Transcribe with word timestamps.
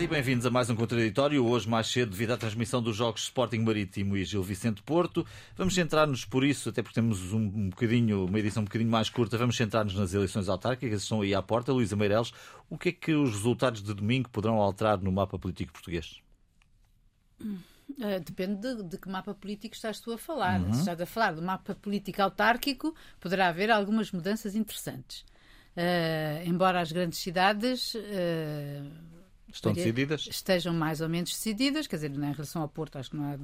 tarde 0.00 0.04
e 0.04 0.08
bem-vindos 0.08 0.46
a 0.46 0.50
mais 0.50 0.70
um 0.70 0.76
Contraditório. 0.76 1.44
Hoje, 1.44 1.68
mais 1.68 1.86
cedo, 1.86 2.10
devido 2.12 2.30
à 2.30 2.36
transmissão 2.36 2.80
dos 2.82 2.96
Jogos 2.96 3.24
Sporting 3.24 3.58
Marítimo 3.58 4.16
e 4.16 4.24
Gil 4.24 4.42
Vicente 4.42 4.82
Porto. 4.82 5.26
Vamos 5.56 5.74
centrar-nos, 5.74 6.24
por 6.24 6.42
isso, 6.42 6.70
até 6.70 6.82
porque 6.82 6.94
temos 6.94 7.34
um, 7.34 7.68
bocadinho, 7.68 8.24
uma 8.24 8.38
edição 8.38 8.62
um 8.62 8.64
bocadinho 8.64 8.90
mais 8.90 9.10
curta, 9.10 9.36
vamos 9.36 9.56
centrar-nos 9.56 9.94
nas 9.94 10.14
eleições 10.14 10.48
autárquicas, 10.48 11.02
estão 11.02 11.20
aí 11.20 11.34
à 11.34 11.42
porta. 11.42 11.72
Luísa 11.72 11.96
Meireles, 11.96 12.32
o 12.70 12.78
que 12.78 12.88
é 12.88 12.92
que 12.92 13.12
os 13.12 13.30
resultados 13.30 13.82
de 13.82 13.92
domingo 13.92 14.30
poderão 14.30 14.56
alterar 14.56 14.98
no 15.02 15.12
mapa 15.12 15.38
político 15.38 15.72
português? 15.72 16.22
Uh, 17.42 18.20
depende 18.24 18.60
de, 18.60 18.82
de, 18.84 18.96
que 18.96 19.08
mapa 19.08 19.34
político 19.34 19.74
estás 19.74 20.00
tu 20.00 20.12
a 20.12 20.18
falar. 20.18 20.60
Uhum. 20.60 20.72
Se 20.72 20.80
estás 20.80 21.00
a 21.00 21.06
falar 21.06 21.32
do 21.32 21.42
mapa 21.42 21.74
político 21.74 22.22
autárquico, 22.22 22.94
poderá 23.20 23.48
haver 23.48 23.70
algumas 23.70 24.10
mudanças 24.12 24.54
interessantes. 24.54 25.26
Uh, 25.76 26.46
embora 26.46 26.80
as 26.80 26.90
grandes 26.90 27.18
cidades 27.18 27.94
uh, 27.94 29.19
Estão 29.52 29.72
decididas? 29.72 30.26
Estejam 30.28 30.72
mais 30.72 31.00
ou 31.00 31.08
menos 31.08 31.30
decididas, 31.30 31.86
quer 31.86 31.96
dizer, 31.96 32.10
em 32.10 32.32
relação 32.32 32.62
ao 32.62 32.68
Porto 32.68 32.96
acho 32.96 33.10
que 33.10 33.16
não 33.16 33.24
há 33.24 33.36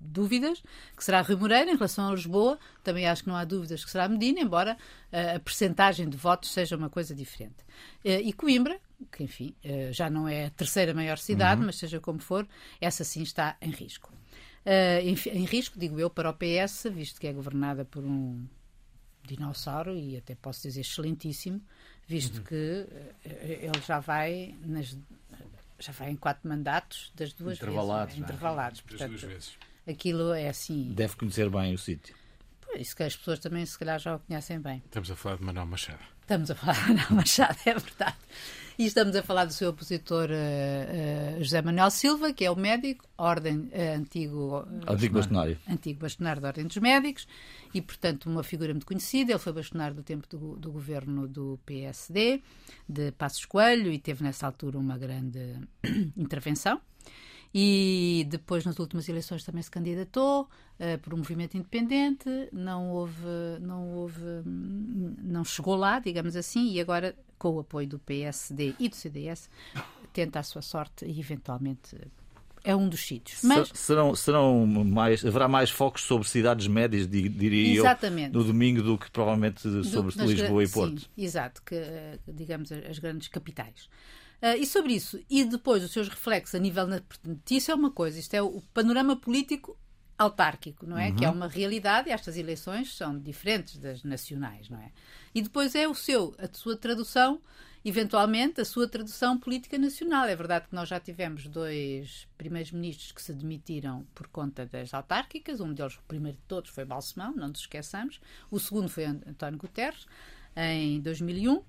dúvidas, 0.00 0.62
que 0.96 1.04
será 1.04 1.20
Rio 1.20 1.38
Moreira, 1.38 1.70
em 1.70 1.74
relação 1.74 2.08
a 2.08 2.14
Lisboa 2.14 2.58
também 2.82 3.06
acho 3.06 3.22
que 3.22 3.28
não 3.28 3.36
há 3.36 3.44
dúvidas 3.44 3.84
que 3.84 3.90
será 3.90 4.08
Medina, 4.08 4.40
embora 4.40 4.76
uh, 5.12 5.36
a 5.36 5.40
percentagem 5.40 6.08
de 6.08 6.16
votos 6.16 6.50
seja 6.50 6.76
uma 6.76 6.88
coisa 6.88 7.14
diferente. 7.14 7.62
Uh, 8.04 8.20
e 8.24 8.32
Coimbra, 8.32 8.80
que 9.12 9.22
enfim, 9.22 9.54
uh, 9.64 9.92
já 9.92 10.08
não 10.08 10.26
é 10.26 10.46
a 10.46 10.50
terceira 10.50 10.94
maior 10.94 11.18
cidade, 11.18 11.60
uhum. 11.60 11.66
mas 11.66 11.76
seja 11.76 12.00
como 12.00 12.20
for, 12.20 12.48
essa 12.80 13.04
sim 13.04 13.22
está 13.22 13.56
em 13.60 13.70
risco. 13.70 14.10
Em, 15.02 15.14
em 15.38 15.44
risco, 15.46 15.78
digo 15.78 15.98
eu, 15.98 16.10
para 16.10 16.28
o 16.28 16.34
PS, 16.34 16.86
visto 16.92 17.18
que 17.18 17.26
é 17.26 17.32
governada 17.32 17.82
por 17.82 18.04
um 18.04 18.46
dinossauro 19.22 19.96
e 19.96 20.18
até 20.18 20.34
posso 20.34 20.62
dizer 20.62 20.82
excelentíssimo, 20.82 21.62
visto 22.10 22.38
uhum. 22.38 22.44
que 22.44 22.86
ele 23.24 23.80
já 23.86 24.00
vai 24.00 24.56
nas 24.64 24.98
já 25.78 25.92
vai 25.92 26.10
em 26.10 26.16
quatro 26.16 26.46
mandatos 26.46 27.12
das 27.14 27.32
duas 27.32 27.56
intervalados, 27.56 28.14
vezes. 28.14 28.20
É? 28.20 28.32
Intervalados. 28.32 28.80
Portanto, 28.82 29.10
das 29.12 29.20
duas 29.20 29.32
vezes. 29.32 29.58
Aquilo 29.88 30.34
é 30.34 30.48
assim. 30.48 30.92
Deve 30.92 31.16
conhecer 31.16 31.48
bem 31.48 31.72
o 31.72 31.78
sítio. 31.78 32.14
Isso 32.74 32.94
que 32.94 33.02
as 33.02 33.16
pessoas 33.16 33.38
também, 33.38 33.64
se 33.64 33.78
calhar, 33.78 33.98
já 33.98 34.16
o 34.16 34.18
conhecem 34.18 34.60
bem. 34.60 34.82
Estamos 34.84 35.10
a 35.10 35.16
falar 35.16 35.36
de 35.36 35.44
Manuel 35.44 35.66
Machado. 35.66 36.04
Estamos 36.30 36.48
a 36.48 36.54
falar 36.54 36.94
de 36.94 37.12
Machado, 37.12 37.58
é 37.66 37.74
verdade. 37.74 38.16
E 38.78 38.86
estamos 38.86 39.16
a 39.16 39.22
falar 39.24 39.46
do 39.46 39.52
seu 39.52 39.70
opositor 39.70 40.28
uh, 40.30 41.38
uh, 41.40 41.42
José 41.42 41.60
Manuel 41.60 41.90
Silva, 41.90 42.32
que 42.32 42.44
é 42.44 42.50
o 42.52 42.54
médico, 42.54 43.04
ordem 43.18 43.68
uh, 43.72 43.98
antigo, 43.98 44.64
antigo 44.86 45.14
bastonário. 45.14 45.58
Antigo 45.68 45.98
bastonário 45.98 46.40
da 46.40 46.46
Ordem 46.46 46.68
dos 46.68 46.76
Médicos 46.76 47.26
e, 47.74 47.82
portanto, 47.82 48.26
uma 48.26 48.44
figura 48.44 48.72
muito 48.72 48.86
conhecida. 48.86 49.32
Ele 49.32 49.40
foi 49.40 49.52
bastonário 49.52 49.96
do 49.96 50.04
tempo 50.04 50.28
do, 50.28 50.54
do 50.54 50.70
governo 50.70 51.26
do 51.26 51.58
PSD, 51.66 52.40
de 52.88 53.10
Passos 53.10 53.44
Coelho, 53.44 53.90
e 53.90 53.98
teve 53.98 54.22
nessa 54.22 54.46
altura 54.46 54.78
uma 54.78 54.96
grande 54.96 55.56
intervenção. 56.16 56.80
E 57.52 58.26
depois, 58.28 58.64
nas 58.64 58.78
últimas 58.78 59.08
eleições, 59.08 59.42
também 59.42 59.62
se 59.62 59.70
candidatou 59.70 60.42
uh, 60.42 60.98
por 61.00 61.12
um 61.14 61.18
movimento 61.18 61.56
independente. 61.56 62.28
Não 62.52 62.90
houve, 62.90 63.26
não 63.60 63.88
houve, 63.92 64.22
não 64.44 65.44
chegou 65.44 65.74
lá, 65.74 65.98
digamos 65.98 66.36
assim, 66.36 66.72
e 66.72 66.80
agora, 66.80 67.16
com 67.38 67.50
o 67.50 67.60
apoio 67.60 67.88
do 67.88 67.98
PSD 67.98 68.74
e 68.78 68.88
do 68.88 68.94
CDS, 68.94 69.50
tenta 70.12 70.38
a 70.38 70.42
sua 70.42 70.62
sorte 70.62 71.04
e 71.04 71.18
eventualmente 71.18 71.96
é 72.62 72.76
um 72.76 72.88
dos 72.88 73.00
sítios. 73.00 73.42
Mas... 73.42 73.70
Serão, 73.74 74.14
serão 74.14 74.66
mais, 74.66 75.24
haverá 75.24 75.48
mais 75.48 75.70
focos 75.70 76.02
sobre 76.02 76.28
cidades 76.28 76.66
médias, 76.66 77.08
diria 77.08 77.80
Exatamente. 77.80 78.34
eu, 78.34 78.40
no 78.40 78.46
domingo 78.46 78.82
do 78.82 78.98
que 78.98 79.10
provavelmente 79.10 79.60
sobre 79.84 80.14
do, 80.14 80.24
Lisboa 80.24 80.62
e 80.62 80.68
Porto. 80.68 81.00
Sim, 81.00 81.06
exato, 81.16 81.62
que, 81.62 81.76
digamos 82.28 82.70
as 82.70 82.98
grandes 82.98 83.28
capitais. 83.28 83.88
Uh, 84.42 84.56
e 84.58 84.66
sobre 84.66 84.94
isso, 84.94 85.20
e 85.28 85.44
depois 85.44 85.84
os 85.84 85.92
seus 85.92 86.08
reflexos 86.08 86.54
a 86.54 86.58
nível. 86.58 86.86
Isso 87.50 87.70
é 87.70 87.74
uma 87.74 87.90
coisa, 87.90 88.18
isto 88.18 88.32
é 88.34 88.40
o 88.40 88.62
panorama 88.72 89.14
político 89.14 89.76
autárquico, 90.20 90.86
não 90.86 90.98
é? 90.98 91.08
Uhum. 91.08 91.16
Que 91.16 91.24
é 91.24 91.30
uma 91.30 91.48
realidade 91.48 92.10
e 92.10 92.12
estas 92.12 92.36
eleições 92.36 92.94
são 92.94 93.18
diferentes 93.18 93.78
das 93.78 94.04
nacionais, 94.04 94.68
não 94.68 94.78
é? 94.78 94.92
E 95.34 95.40
depois 95.40 95.74
é 95.74 95.88
o 95.88 95.94
seu, 95.94 96.34
a 96.38 96.46
sua 96.52 96.76
tradução, 96.76 97.40
eventualmente, 97.82 98.60
a 98.60 98.64
sua 98.64 98.86
tradução 98.86 99.38
política 99.38 99.78
nacional. 99.78 100.26
É 100.26 100.36
verdade 100.36 100.68
que 100.68 100.74
nós 100.74 100.90
já 100.90 101.00
tivemos 101.00 101.46
dois 101.46 102.28
primeiros 102.36 102.70
ministros 102.70 103.12
que 103.12 103.22
se 103.22 103.32
demitiram 103.32 104.06
por 104.14 104.28
conta 104.28 104.66
das 104.66 104.92
autárquicas. 104.92 105.58
Um 105.58 105.72
deles, 105.72 105.94
o 105.96 106.02
primeiro 106.02 106.36
de 106.36 106.44
todos, 106.44 106.70
foi 106.70 106.84
Balsemão, 106.84 107.34
não 107.34 107.48
nos 107.48 107.60
esqueçamos. 107.60 108.20
O 108.50 108.60
segundo 108.60 108.90
foi 108.90 109.06
António 109.06 109.58
Guterres, 109.58 110.06
em 110.54 111.00
2001. 111.00 111.62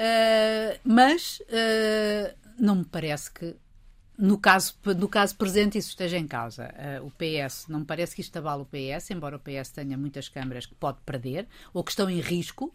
Uh, 0.00 0.80
mas 0.82 1.40
uh, 1.40 2.34
não 2.58 2.76
me 2.76 2.84
parece 2.86 3.30
que 3.30 3.54
no 4.16 4.38
caso, 4.38 4.74
no 4.96 5.08
caso 5.08 5.36
presente 5.36 5.76
isso 5.76 5.90
esteja 5.90 6.16
em 6.16 6.26
causa. 6.26 6.74
Uh, 7.02 7.06
o 7.06 7.10
PS, 7.10 7.66
não 7.68 7.80
me 7.80 7.84
parece 7.84 8.14
que 8.14 8.22
isto 8.22 8.34
abale 8.38 8.62
o 8.62 8.66
PS, 8.66 9.10
embora 9.10 9.36
o 9.36 9.38
PS 9.38 9.70
tenha 9.70 9.98
muitas 9.98 10.26
câmaras 10.26 10.64
que 10.64 10.74
pode 10.74 10.98
perder 11.04 11.46
ou 11.74 11.84
que 11.84 11.90
estão 11.90 12.08
em 12.08 12.20
risco, 12.20 12.72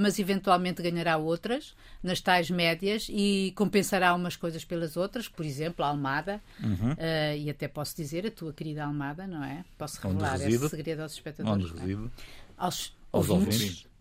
mas 0.00 0.20
eventualmente 0.20 0.80
ganhará 0.80 1.16
outras 1.16 1.74
nas 2.00 2.20
tais 2.20 2.48
médias 2.48 3.08
e 3.10 3.52
compensará 3.56 4.14
umas 4.14 4.36
coisas 4.36 4.64
pelas 4.64 4.96
outras, 4.96 5.26
por 5.26 5.44
exemplo, 5.44 5.84
a 5.84 5.88
Almada, 5.88 6.40
uhum. 6.62 6.94
e 7.36 7.50
até 7.50 7.66
posso 7.66 7.96
dizer 7.96 8.24
a 8.24 8.30
tua 8.30 8.52
querida 8.52 8.84
Almada, 8.84 9.26
não 9.26 9.42
é? 9.42 9.64
Posso 9.76 10.00
revelar 10.00 10.40
esse 10.40 10.68
segredo 10.68 11.00
aos 11.00 11.14
espectadores. 11.14 11.72
Onde 11.72 11.80
reside? 11.80 12.10
Aos, 12.56 12.96
aos 13.10 13.28
ouvintes. 13.28 13.60
ouvintes 13.60 13.93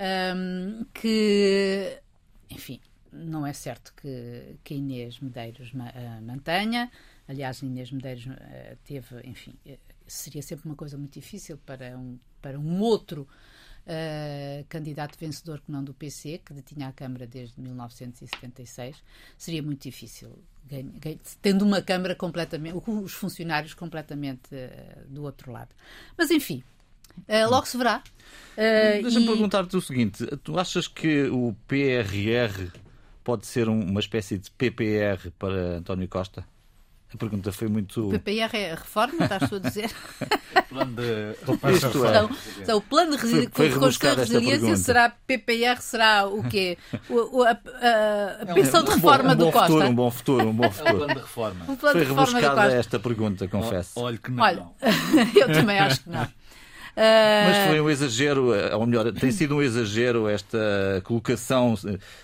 um, 0.00 0.84
que, 0.94 2.00
enfim, 2.48 2.80
não 3.12 3.46
é 3.46 3.52
certo 3.52 3.92
que, 3.94 4.56
que 4.64 4.74
Inês 4.74 5.20
Medeiros 5.20 5.72
ma, 5.72 5.90
uh, 5.90 6.22
mantenha. 6.22 6.90
Aliás, 7.28 7.60
Inês 7.62 7.90
Medeiros 7.90 8.26
uh, 8.26 8.76
teve, 8.84 9.20
enfim, 9.24 9.54
uh, 9.66 9.78
seria 10.06 10.42
sempre 10.42 10.66
uma 10.66 10.76
coisa 10.76 10.96
muito 10.96 11.12
difícil 11.12 11.58
para 11.58 11.96
um, 11.98 12.18
para 12.40 12.58
um 12.58 12.80
outro 12.80 13.28
candidato 14.68 15.18
vencedor 15.18 15.60
que 15.60 15.72
não 15.72 15.82
do 15.82 15.92
PC, 15.92 16.42
que 16.44 16.52
detinha 16.52 16.86
a 16.86 16.92
Câmara 16.92 17.26
desde 17.26 17.60
1976. 17.60 19.02
Seria 19.36 19.62
muito 19.64 19.82
difícil, 19.82 20.38
ganha, 20.64 20.92
ganha, 21.00 21.18
tendo 21.42 21.64
uma 21.64 21.82
Câmara 21.82 22.14
completamente, 22.14 22.76
os 22.86 23.12
funcionários 23.14 23.74
completamente 23.74 24.50
do 25.08 25.24
outro 25.24 25.50
lado. 25.50 25.74
Mas, 26.16 26.30
enfim, 26.30 26.62
Uh, 27.28 27.50
logo 27.50 27.66
se 27.66 27.76
verá. 27.76 28.02
Uh, 28.52 29.02
Deixa-me 29.02 29.24
e... 29.24 29.28
perguntar-te 29.28 29.76
o 29.76 29.80
seguinte: 29.80 30.26
tu 30.42 30.58
achas 30.58 30.88
que 30.88 31.24
o 31.24 31.54
PRR 31.66 32.70
pode 33.22 33.46
ser 33.46 33.68
uma 33.68 34.00
espécie 34.00 34.38
de 34.38 34.50
PPR 34.50 35.30
para 35.38 35.78
António 35.78 36.08
Costa? 36.08 36.44
A 37.12 37.16
pergunta 37.16 37.50
foi 37.50 37.66
muito. 37.66 38.08
O 38.08 38.10
PPR 38.10 38.56
é 38.56 38.72
a 38.72 38.74
reforma, 38.76 39.24
estás 39.24 39.52
a 39.52 39.58
dizer? 39.58 39.90
plano 40.70 40.94
de. 40.94 41.32
Isto 41.74 42.04
é. 42.04 42.08
Então, 42.10 42.30
então, 42.60 42.78
o 42.78 42.80
plano 42.80 43.16
de 43.16 43.26
reconstrução 43.26 44.14
de 44.14 44.20
resiliência 44.20 44.76
será 44.76 45.10
PPR, 45.26 45.80
será 45.80 46.26
o 46.26 46.42
quê? 46.44 46.78
O, 47.08 47.42
a, 47.42 47.50
a, 47.50 47.54
a 47.54 48.50
é 48.50 48.54
pensão 48.54 48.82
um, 48.82 48.84
de 48.84 48.90
reforma 48.92 49.32
um 49.32 49.36
bom, 49.36 49.42
um 49.42 49.46
do 49.46 49.52
Costa. 49.52 49.66
Futuro, 49.66 49.88
um 49.88 49.94
bom 49.94 50.10
futuro, 50.10 50.48
um 50.48 50.54
bom 50.54 50.70
futuro. 50.70 50.88
É 50.88 50.92
um 50.92 50.96
plano 50.98 51.14
de 51.14 51.20
reforma. 51.20 51.64
Um 51.68 51.76
plano 51.76 51.92
foi 51.92 51.92
de 51.92 52.08
reforma 52.08 52.38
rebuscada 52.40 52.72
esta 52.72 53.00
pergunta, 53.00 53.48
confesso. 53.48 53.90
Olha 53.96 54.18
que 54.18 54.30
não. 54.30 54.44
Olha, 54.44 54.66
eu 55.34 55.52
também 55.52 55.78
acho 55.80 56.04
que 56.04 56.10
não. 56.10 56.28
Mas 57.00 57.68
foi 57.68 57.80
um 57.80 57.88
exagero, 57.88 58.52
eh, 58.52 58.74
ou 58.76 58.86
melhor, 58.86 59.10
tem 59.12 59.30
sido 59.30 59.56
um 59.56 59.62
exagero 59.62 60.28
esta 60.28 60.58
colocação 61.04 61.74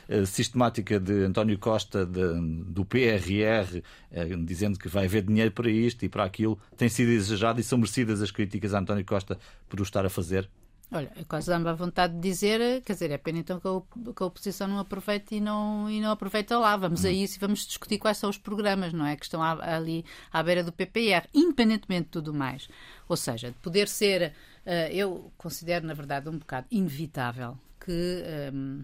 eh, 0.08 0.24
sistemática 0.26 1.00
de 1.00 1.24
António 1.24 1.58
Costa 1.58 2.04
de, 2.04 2.34
do 2.64 2.84
PRR, 2.84 3.82
eh, 4.12 4.26
dizendo 4.44 4.78
que 4.78 4.88
vai 4.88 5.06
haver 5.06 5.22
dinheiro 5.22 5.50
para 5.50 5.70
isto 5.70 6.04
e 6.04 6.08
para 6.08 6.24
aquilo. 6.24 6.58
Tem 6.76 6.88
sido 6.88 7.10
exagerado 7.10 7.58
e 7.58 7.62
são 7.64 7.78
merecidas 7.78 8.20
as 8.20 8.30
críticas 8.30 8.74
a 8.74 8.78
António 8.78 9.04
Costa 9.04 9.38
por 9.68 9.80
o 9.80 9.82
estar 9.82 10.04
a 10.04 10.10
fazer. 10.10 10.48
Olha, 10.92 11.10
quase 11.26 11.48
dá-me 11.48 11.68
a 11.68 11.72
vontade 11.72 12.14
de 12.14 12.20
dizer, 12.20 12.80
quer 12.82 12.92
dizer, 12.92 13.10
é 13.10 13.18
pena 13.18 13.40
então 13.40 13.58
que 13.58 13.66
a, 13.66 14.12
que 14.12 14.22
a 14.22 14.26
oposição 14.26 14.68
não 14.68 14.78
aproveite 14.78 15.34
e 15.34 15.40
não, 15.40 15.90
e 15.90 16.00
não 16.00 16.12
aproveita 16.12 16.56
lá. 16.58 16.76
Vamos 16.76 17.04
hum. 17.04 17.08
a 17.08 17.10
isso 17.10 17.36
e 17.36 17.40
vamos 17.40 17.66
discutir 17.66 17.98
quais 17.98 18.18
são 18.18 18.30
os 18.30 18.38
programas, 18.38 18.92
não 18.92 19.04
é? 19.04 19.16
Que 19.16 19.24
estão 19.24 19.42
ali 19.42 20.04
à 20.32 20.42
beira 20.42 20.62
do 20.62 20.72
PPR, 20.72 21.26
independentemente 21.34 22.04
de 22.04 22.10
tudo 22.10 22.32
mais. 22.32 22.68
Ou 23.08 23.16
seja, 23.16 23.50
de 23.50 23.56
poder 23.58 23.88
ser 23.88 24.32
Uh, 24.66 24.90
eu 24.90 25.32
considero, 25.38 25.86
na 25.86 25.94
verdade, 25.94 26.28
um 26.28 26.38
bocado 26.38 26.66
inevitável 26.72 27.56
que, 27.78 28.24
um, 28.52 28.82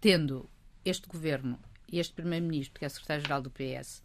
tendo 0.00 0.48
este 0.82 1.06
governo 1.06 1.58
e 1.92 1.98
este 2.00 2.14
primeiro-ministro, 2.14 2.78
que 2.78 2.86
é 2.86 2.88
secretário-geral 2.88 3.42
do 3.42 3.50
PS, 3.50 3.98
uh, 3.98 4.02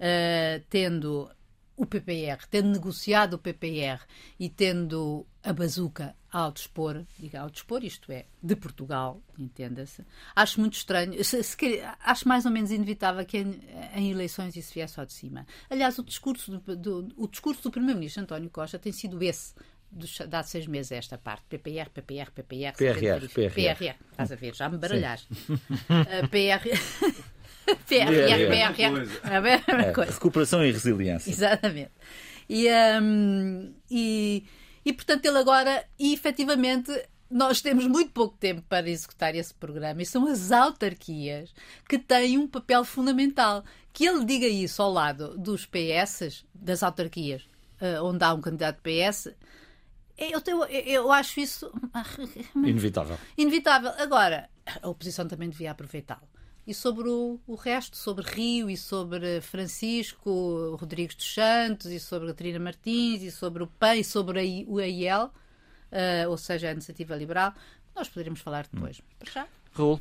eh, 0.00 0.62
tendo 0.70 1.30
o 1.76 1.84
PPR, 1.84 2.46
tendo 2.50 2.70
negociado 2.70 3.34
o 3.34 3.38
PPR 3.38 4.00
e 4.40 4.48
tendo 4.48 5.26
a 5.42 5.52
bazuca 5.52 6.16
ao 6.30 6.52
dispor, 6.52 7.04
diga 7.18 7.40
ao 7.40 7.50
dispor, 7.50 7.82
isto 7.82 8.12
é, 8.12 8.26
de 8.42 8.54
Portugal, 8.54 9.22
entenda-se, 9.38 10.04
acho 10.36 10.60
muito 10.60 10.74
estranho, 10.74 11.22
se, 11.24 11.42
se, 11.42 11.56
acho 12.04 12.28
mais 12.28 12.44
ou 12.44 12.50
menos 12.50 12.70
inevitável 12.70 13.24
que 13.24 13.38
em, 13.38 13.60
em, 13.94 14.10
eleições 14.10 14.54
isso 14.54 14.74
viesse 14.74 15.00
ao 15.00 15.06
de 15.06 15.12
cima. 15.14 15.46
Aliás, 15.70 15.98
o 15.98 16.04
discurso 16.04 16.58
do, 16.58 16.76
do 16.76 17.08
o 17.16 17.26
discurso 17.26 17.62
do 17.62 17.70
Primeiro-Ministro 17.70 18.22
António 18.22 18.50
Costa 18.50 18.78
tem 18.78 18.92
sido 18.92 19.22
esse 19.22 19.54
dos, 19.90 20.18
seis 20.44 20.66
meses 20.66 20.92
esta 20.92 21.16
parte. 21.16 21.44
PPR, 21.48 21.88
PPR, 21.90 22.30
PPR. 22.30 22.72
PRR, 22.76 23.28
PRR. 23.28 23.54
PRR. 23.54 23.94
Estás 24.10 24.32
a 24.32 24.36
ver, 24.36 24.54
já 24.54 24.68
me 24.68 24.76
baralhaste. 24.76 25.28
uh, 25.32 26.28
PR. 26.28 26.62
PRR, 27.86 28.48
PRR. 28.48 28.82
É 29.24 29.36
a 29.36 29.40
mesma 29.40 29.82
É, 29.82 29.92
coisa. 29.92 30.12
recuperação 30.12 30.64
e 30.64 30.72
resiliência. 30.72 31.30
Exatamente. 31.30 31.90
E, 32.48 32.66
hum, 33.00 33.74
e, 33.90 34.44
e, 34.88 34.92
portanto, 34.94 35.26
ele 35.26 35.36
agora, 35.36 35.84
e 35.98 36.14
efetivamente, 36.14 36.90
nós 37.30 37.60
temos 37.60 37.86
muito 37.86 38.10
pouco 38.10 38.38
tempo 38.38 38.62
para 38.62 38.88
executar 38.88 39.34
esse 39.34 39.52
programa 39.52 40.00
e 40.00 40.06
são 40.06 40.26
as 40.26 40.50
autarquias 40.50 41.52
que 41.86 41.98
têm 41.98 42.38
um 42.38 42.48
papel 42.48 42.82
fundamental. 42.86 43.62
Que 43.92 44.06
ele 44.06 44.24
diga 44.24 44.46
isso 44.46 44.80
ao 44.80 44.90
lado 44.90 45.36
dos 45.36 45.66
PS, 45.66 46.42
das 46.54 46.82
autarquias, 46.82 47.46
eh, 47.82 48.00
onde 48.00 48.24
há 48.24 48.32
um 48.32 48.40
candidato 48.40 48.80
PS, 48.82 49.28
eu, 50.16 50.40
eu, 50.46 50.64
eu 50.64 51.12
acho 51.12 51.38
isso 51.38 51.70
Inevitável. 52.56 53.18
inevitável. 53.36 53.92
Agora, 53.98 54.48
a 54.80 54.88
oposição 54.88 55.28
também 55.28 55.50
devia 55.50 55.70
aproveitá-lo. 55.72 56.26
E 56.68 56.74
sobre 56.74 57.08
o, 57.08 57.40
o 57.46 57.54
resto, 57.54 57.96
sobre 57.96 58.22
Rio 58.30 58.68
e 58.68 58.76
sobre 58.76 59.40
Francisco 59.40 60.76
Rodrigues 60.78 61.16
dos 61.16 61.32
Santos 61.32 61.86
e 61.86 61.98
sobre 61.98 62.28
Catarina 62.28 62.58
Martins 62.58 63.22
e 63.22 63.30
sobre 63.30 63.62
o 63.62 63.66
PAN 63.66 63.96
e 63.96 64.04
sobre 64.04 64.38
a 64.38 64.70
o 64.70 64.78
AIL, 64.78 65.30
eh, 65.90 66.28
ou 66.28 66.36
seja, 66.36 66.68
a 66.68 66.72
Iniciativa 66.72 67.16
Liberal, 67.16 67.54
nós 67.96 68.10
poderíamos 68.10 68.42
falar 68.42 68.66
depois. 68.70 69.00
Para 69.18 69.32
já. 69.32 69.48
Raul, 69.72 69.98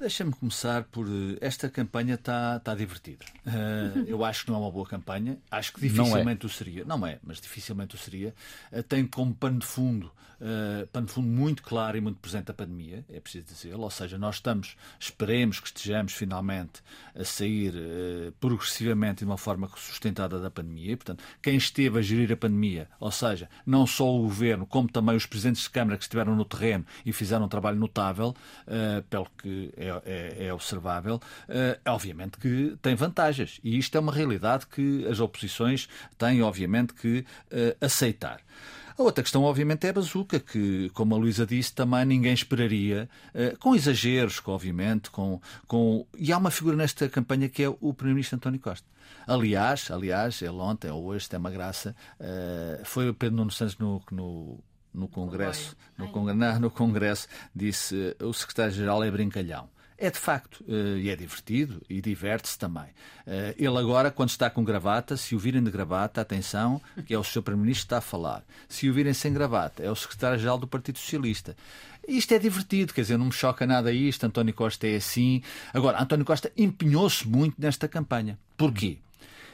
Deixa-me 0.00 0.32
começar 0.32 0.84
por. 0.84 1.06
eh, 1.06 1.36
Esta 1.42 1.68
campanha 1.68 2.14
está 2.14 2.58
tá 2.60 2.74
divertida. 2.74 3.22
Eh, 3.46 4.04
eu 4.06 4.24
acho 4.24 4.44
que 4.46 4.50
não 4.50 4.56
é 4.58 4.62
uma 4.62 4.70
boa 4.70 4.86
campanha. 4.86 5.38
Acho 5.50 5.74
que 5.74 5.84
é. 5.84 5.88
dificilmente 5.88 6.46
o 6.46 6.48
seria. 6.48 6.84
Não 6.86 7.06
é, 7.06 7.18
mas 7.22 7.38
dificilmente 7.38 7.94
o 7.94 7.98
seria. 7.98 8.34
Eh, 8.72 8.80
tem 8.82 9.06
como 9.06 9.34
pano 9.34 9.58
de 9.58 9.66
fundo. 9.66 10.10
eh, 10.40 10.86
pano 10.90 11.06
de 11.06 11.12
fundo 11.12 11.28
muito 11.28 11.62
claro 11.62 11.98
e 11.98 12.00
muito 12.00 12.18
presente 12.18 12.50
a 12.50 12.54
pandemia, 12.54 13.04
é 13.10 13.20
preciso 13.20 13.44
dizê-lo. 13.44 13.82
Ou 13.82 13.90
seja, 13.90 14.16
nós 14.16 14.36
estamos, 14.36 14.74
esperemos 14.98 15.60
que 15.60 15.66
estejamos 15.66 16.14
finalmente 16.14 16.80
a 17.14 17.22
sair 17.24 17.74
progressivamente 18.40 19.18
de 19.18 19.24
uma 19.26 19.36
forma 19.36 19.68
sustentada 19.76 20.40
da 20.40 20.50
pandemia. 20.50 20.92
E, 20.92 20.96
portanto, 20.96 21.22
quem 21.42 21.56
esteve 21.56 21.98
a 21.98 22.02
gerir 22.02 22.32
a 22.32 22.36
pandemia, 22.38 22.88
ou 22.98 23.10
seja, 23.10 23.50
não 23.66 23.86
só 23.86 24.08
o 24.10 24.22
governo, 24.22 24.64
como 24.64 24.88
também 24.90 25.14
os 25.14 25.26
presidentes 25.26 25.64
de 25.64 25.70
Câmara 25.70 25.98
que 25.98 26.04
estiveram 26.04 26.34
no 26.34 26.44
terreno 26.46 26.86
e 27.04 27.12
fizeram 27.12 27.44
um 27.44 27.48
trabalho 27.48 27.76
notável, 27.78 28.34
pelo 29.10 29.26
que 29.36 29.70
é, 29.76 29.89
é- 30.04 30.46
é 30.46 30.54
observável, 30.54 31.20
eh, 31.48 31.78
obviamente 31.86 32.38
que 32.38 32.76
tem 32.82 32.94
vantagens. 32.94 33.60
E 33.62 33.78
isto 33.78 33.96
é 33.96 34.00
uma 34.00 34.12
realidade 34.12 34.66
que 34.66 35.06
as 35.06 35.20
oposições 35.20 35.88
têm, 36.18 36.42
obviamente, 36.42 36.94
que 36.94 37.24
eh, 37.50 37.76
aceitar. 37.80 38.40
A 38.98 39.02
outra 39.02 39.22
questão, 39.22 39.42
obviamente, 39.44 39.86
é 39.86 39.90
a 39.90 39.92
bazuca, 39.94 40.38
que, 40.38 40.90
como 40.90 41.14
a 41.14 41.18
Luísa 41.18 41.46
disse, 41.46 41.72
também 41.74 42.04
ninguém 42.04 42.34
esperaria, 42.34 43.08
eh, 43.32 43.56
com 43.58 43.74
exageros, 43.74 44.40
obviamente, 44.44 45.10
com, 45.10 45.40
com. 45.66 46.06
E 46.16 46.32
há 46.32 46.38
uma 46.38 46.50
figura 46.50 46.76
nesta 46.76 47.08
campanha 47.08 47.48
que 47.48 47.62
é 47.62 47.68
o 47.68 47.94
Primeiro-Ministro 47.94 48.36
António 48.36 48.60
Costa. 48.60 48.86
Aliás, 49.26 49.90
aliás, 49.90 50.42
ele 50.42 50.50
ontem 50.50 50.90
ou 50.90 51.04
hoje 51.04 51.28
tem 51.28 51.38
uma 51.38 51.50
graça, 51.50 51.94
foi 52.84 53.08
o 53.08 53.14
Pedro 53.14 53.36
Nuno 53.36 53.50
Santos 53.50 53.76
no, 53.78 54.02
no, 54.10 54.58
no 54.92 55.08
Congresso, 55.08 55.76
no, 55.96 56.70
Congresso, 56.70 57.28
disse 57.54 58.16
o 58.20 58.32
secretário-geral 58.32 59.04
é 59.04 59.10
brincalhão. 59.10 59.68
É 60.02 60.10
de 60.10 60.18
facto, 60.18 60.64
eh, 60.66 60.98
e 61.00 61.10
é 61.10 61.14
divertido 61.14 61.82
e 61.88 62.00
diverte-se 62.00 62.58
também. 62.58 62.86
Eh, 63.26 63.54
Ele 63.58 63.76
agora, 63.76 64.10
quando 64.10 64.30
está 64.30 64.48
com 64.48 64.64
gravata, 64.64 65.14
se 65.14 65.36
o 65.36 65.38
virem 65.38 65.62
de 65.62 65.70
gravata, 65.70 66.22
atenção, 66.22 66.80
que 67.04 67.12
é 67.12 67.18
o 67.18 67.22
Sr. 67.22 67.42
Primeiro-Ministro 67.42 67.82
que 67.82 67.86
está 67.86 67.98
a 67.98 68.00
falar. 68.00 68.42
Se 68.66 68.88
o 68.88 68.94
virem 68.94 69.12
sem 69.12 69.30
gravata, 69.30 69.82
é 69.82 69.90
o 69.90 69.94
secretário-geral 69.94 70.56
do 70.56 70.66
Partido 70.66 70.98
Socialista. 70.98 71.54
Isto 72.08 72.32
é 72.32 72.38
divertido, 72.38 72.94
quer 72.94 73.02
dizer, 73.02 73.18
não 73.18 73.26
me 73.26 73.32
choca 73.32 73.66
nada 73.66 73.92
isto. 73.92 74.24
António 74.24 74.54
Costa 74.54 74.86
é 74.86 74.96
assim. 74.96 75.42
Agora, 75.74 76.02
António 76.02 76.24
Costa 76.24 76.50
empenhou-se 76.56 77.28
muito 77.28 77.56
nesta 77.60 77.86
campanha. 77.86 78.38
Porquê? 78.56 78.96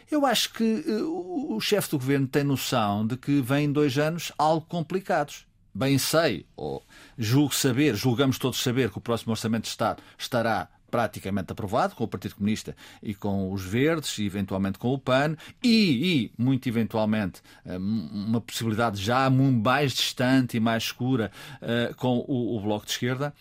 Eu 0.09 0.25
acho 0.25 0.53
que 0.53 0.85
eh, 0.87 1.03
o 1.03 1.59
chefe 1.61 1.91
do 1.91 1.99
governo 1.99 2.29
tem 2.29 2.45
noção 2.45 3.05
de 3.05 3.17
que 3.17 3.41
vêm 3.41 3.73
dois 3.73 3.99
anos 3.99 4.31
algo 4.39 4.65
complicados. 4.65 5.45
Bem 5.77 5.99
sei, 5.99 6.47
ou 6.57 6.83
julgo 7.19 7.55
saber, 7.55 7.95
julgamos 7.95 8.39
todos 8.39 8.63
saber 8.63 8.89
que 8.91 8.97
o 8.97 9.01
próximo 9.01 9.33
Orçamento 9.33 9.65
de 9.65 9.69
Estado 9.69 10.03
estará 10.17 10.71
praticamente 10.91 11.53
aprovado 11.53 11.95
com 11.95 12.05
o 12.05 12.09
Partido 12.09 12.37
Comunista 12.37 12.75
e 13.03 13.15
com 13.15 13.53
os 13.53 13.63
Verdes, 13.63 14.17
e 14.17 14.25
eventualmente 14.25 14.79
com 14.79 14.95
o 14.95 14.99
PAN, 14.99 15.37
e, 15.63 16.31
e 16.39 16.43
muito 16.43 16.67
eventualmente, 16.67 17.43
eh, 17.67 17.77
uma 17.77 18.41
possibilidade 18.41 18.99
já 18.99 19.29
mais 19.29 19.93
distante 19.93 20.57
e 20.57 20.61
mais 20.61 20.85
escura 20.85 21.31
eh, 21.61 21.93
com 21.99 22.25
o, 22.27 22.57
o 22.57 22.61
Bloco 22.63 22.87
de 22.87 22.93
Esquerda. 22.93 23.35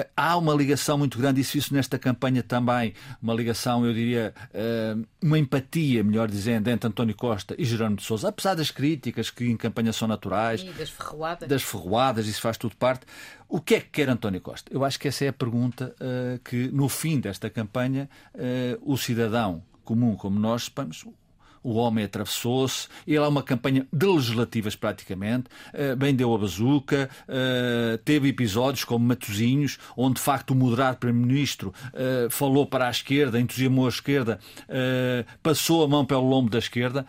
Eh, 0.00 0.08
Há 0.16 0.36
uma 0.36 0.54
ligação 0.54 0.96
muito 0.98 1.18
grande, 1.18 1.40
isso 1.40 1.56
isso 1.58 1.72
nesta 1.74 1.98
campanha 1.98 2.42
também, 2.42 2.92
uma 3.22 3.34
ligação, 3.34 3.84
eu 3.86 3.92
diria, 3.92 4.34
eh, 4.52 4.96
uma 5.22 5.38
empatia, 5.38 6.02
melhor 6.04 6.28
dizendo, 6.28 6.68
entre 6.68 6.88
António 6.88 7.14
Costa 7.14 7.54
e 7.58 7.64
Jerónimo 7.64 7.96
de 7.96 8.04
Sousa, 8.04 8.28
apesar 8.28 8.54
das 8.54 8.70
críticas 8.70 9.30
que 9.30 9.44
em 9.44 9.56
campanha 9.56 9.92
são 9.92 10.06
naturais, 10.08 10.60
E 10.62 10.70
das 10.72 10.90
ferroadas. 10.90 11.48
das 11.48 11.62
ferroadas, 11.62 12.26
isso 12.26 12.40
faz 12.40 12.56
tudo 12.56 12.76
parte. 12.76 13.06
O 13.48 13.60
que 13.60 13.76
é 13.76 13.80
que 13.80 13.88
quer 13.90 14.08
António 14.08 14.40
Costa? 14.40 14.70
Eu 14.72 14.84
acho 14.84 14.98
que 14.98 15.08
essa 15.08 15.24
é 15.24 15.28
a 15.28 15.32
pergunta 15.32 15.94
eh, 16.00 16.38
que, 16.44 16.68
no 16.68 16.88
fim 16.88 17.18
desta 17.20 17.48
campanha, 17.48 18.08
o 18.82 18.96
cidadão 18.96 19.62
comum 19.84 20.14
como 20.16 20.38
nós, 20.38 20.70
o 21.68 21.74
homem 21.74 22.04
atravessou-se, 22.04 22.88
ele 23.06 23.18
é 23.18 23.28
uma 23.28 23.42
campanha 23.42 23.86
de 23.92 24.06
legislativas 24.06 24.74
praticamente, 24.74 25.44
eh, 25.74 25.94
bem 25.94 26.14
deu 26.14 26.34
a 26.34 26.38
bazuca, 26.38 27.10
eh, 27.28 27.98
teve 28.04 28.28
episódios 28.28 28.84
como 28.84 29.04
Matozinhos, 29.04 29.78
onde 29.94 30.14
de 30.14 30.22
facto 30.22 30.52
o 30.52 30.54
moderado 30.54 30.96
Primeiro-Ministro 30.96 31.74
eh, 31.92 32.28
falou 32.30 32.66
para 32.66 32.88
a 32.88 32.90
esquerda, 32.90 33.38
entusiasmou 33.38 33.84
a 33.84 33.90
esquerda, 33.90 34.38
passou 35.42 35.84
a 35.84 35.88
mão 35.88 36.04
pelo 36.04 36.28
lombo 36.28 36.50
da 36.50 36.58
esquerda 36.58 37.06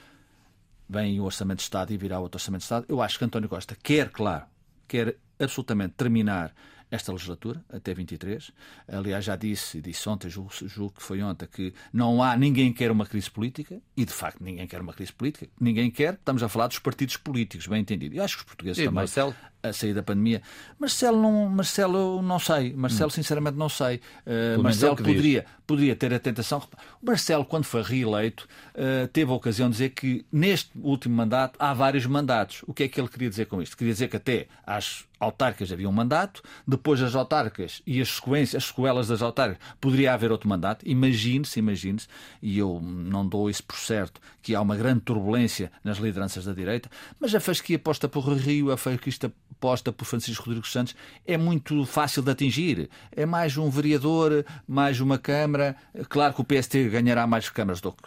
vem 0.90 1.20
o 1.20 1.24
Orçamento 1.26 1.58
de 1.58 1.64
Estado 1.64 1.94
e 1.94 1.98
virá 1.98 2.20
outro 2.20 2.38
Orçamento 2.38 2.62
de 2.62 2.66
Estado. 2.66 2.86
Eu 2.90 3.00
acho 3.00 3.20
que 3.20 3.24
António 3.24 3.48
Costa 3.48 3.78
quer, 3.82 4.10
claro, 4.10 4.46
quer 4.88 5.16
absolutamente 5.40 5.94
terminar 5.96 6.52
esta 6.92 7.12
legislatura, 7.12 7.64
até 7.72 7.94
23. 7.94 8.52
Aliás, 8.88 9.26
já 9.26 9.36
disse, 9.36 9.82
disse 9.82 10.08
ontem, 10.10 10.30
julgo, 10.30 10.52
julgo 10.52 10.94
que 10.96 11.04
foi 11.04 11.22
ontem, 11.22 11.48
que 11.48 11.74
não 11.94 12.22
há, 12.24 12.36
ninguém 12.36 12.74
quer 12.74 12.92
uma 12.92 13.06
crise 13.06 13.30
política, 13.30 13.80
e 13.96 14.06
de 14.06 14.12
facto 14.14 14.44
ninguém 14.44 14.68
quer 14.68 14.82
uma 14.82 14.94
crise 14.94 15.14
política. 15.14 15.48
Ninguém 15.60 15.92
quer, 15.92 16.16
estamos 16.16 16.42
a 16.42 16.50
falar 16.50 16.68
dos 16.68 16.80
partidos 16.80 17.18
políticos, 17.18 17.68
bem 17.68 17.82
entendido. 17.82 18.16
E 18.16 18.20
acho 18.20 18.38
que 18.38 18.42
os 18.42 18.48
portugueses 18.48 18.80
E 18.80 18.86
também, 18.86 18.96
Marcelo? 18.96 19.36
A 19.62 19.74
sair 19.74 19.94
da 19.94 20.02
pandemia. 20.02 20.42
Marcelo, 20.80 21.22
não, 21.22 21.50
Marcelo, 21.50 22.22
não 22.22 22.40
sei. 22.40 22.74
Marcelo, 22.74 23.12
sinceramente, 23.12 23.58
não 23.58 23.70
sei. 23.70 24.02
Uh, 24.26 24.62
Marcelo 24.62 24.94
é 24.94 24.96
diz. 24.96 25.06
poderia, 25.06 25.46
poderia 25.68 25.96
ter 25.96 26.14
a 26.14 26.20
tentação. 26.20 26.62
O 27.02 27.06
Marcelo, 27.06 27.46
quando 27.46 27.66
foi 27.66 27.82
reeleito, 27.82 28.48
uh, 28.76 29.08
teve 29.10 29.32
a 29.32 29.34
ocasião 29.34 29.70
de 29.70 29.74
dizer 29.74 29.90
que 29.90 30.26
neste 30.32 30.72
último 30.82 31.16
mandato 31.16 31.56
há 31.60 31.74
vários 31.74 32.06
mandatos. 32.06 32.64
O 32.68 32.74
que 32.74 32.84
é 32.84 32.88
que 32.88 33.00
ele 33.00 33.10
queria 33.10 33.30
dizer 33.30 33.46
com 33.46 33.62
isto? 33.62 33.76
Queria 33.76 33.94
dizer 33.94 34.08
que 34.08 34.18
até 34.18 34.48
às 34.66 35.06
autárquicas 35.20 35.72
havia 35.72 35.90
um 35.90 35.92
mandato, 35.92 36.42
depois 36.66 37.00
das 37.00 37.14
autárquicas 37.14 37.82
e 37.86 38.00
as 38.00 38.10
sequências, 38.10 38.64
as 38.64 38.70
sequelas 38.70 39.10
das 39.10 39.22
autárquicas, 39.22 39.68
poderia 39.82 40.14
haver 40.14 40.32
outro 40.32 40.48
mandato. 40.48 40.88
Imagine-se, 40.88 41.60
imagine-se, 41.60 42.08
e 42.42 42.58
eu 42.58 42.80
não 42.82 43.28
dou 43.28 43.50
isso 43.50 43.64
por 43.64 43.78
certo, 43.78 44.22
que 44.42 44.56
há 44.56 44.62
uma 44.62 44.78
grande 44.78 45.02
turbulência 45.02 45.72
nas 45.84 45.98
lideranças 45.98 46.46
da 46.46 46.54
direita, 46.54 46.90
mas 47.20 47.36
a 47.36 47.40
fasquia 47.40 47.78
posta 47.78 48.08
por 48.08 48.22
Rio, 48.22 48.72
a 48.72 48.78
fasquista 48.78 49.32
posta 49.60 49.92
por 49.92 50.06
Francisco 50.06 50.46
Rodrigues 50.46 50.72
Santos 50.72 50.96
é 51.26 51.38
muito 51.38 51.86
fácil 51.86 52.22
de 52.22 52.32
atingir. 52.32 52.90
É 53.12 53.26
mais 53.26 53.58
um 53.58 53.70
vereador, 53.70 54.46
mais 54.68 55.00
uma 55.00 55.18
Câmara. 55.18 55.76
Claro 56.08 56.34
que 56.34 56.42
o 56.42 56.44
PST 56.44 56.90
ganhará 56.90 57.28
mais 57.28 57.50
câmaras 57.50 57.82
do 57.82 57.92
que 57.92 57.98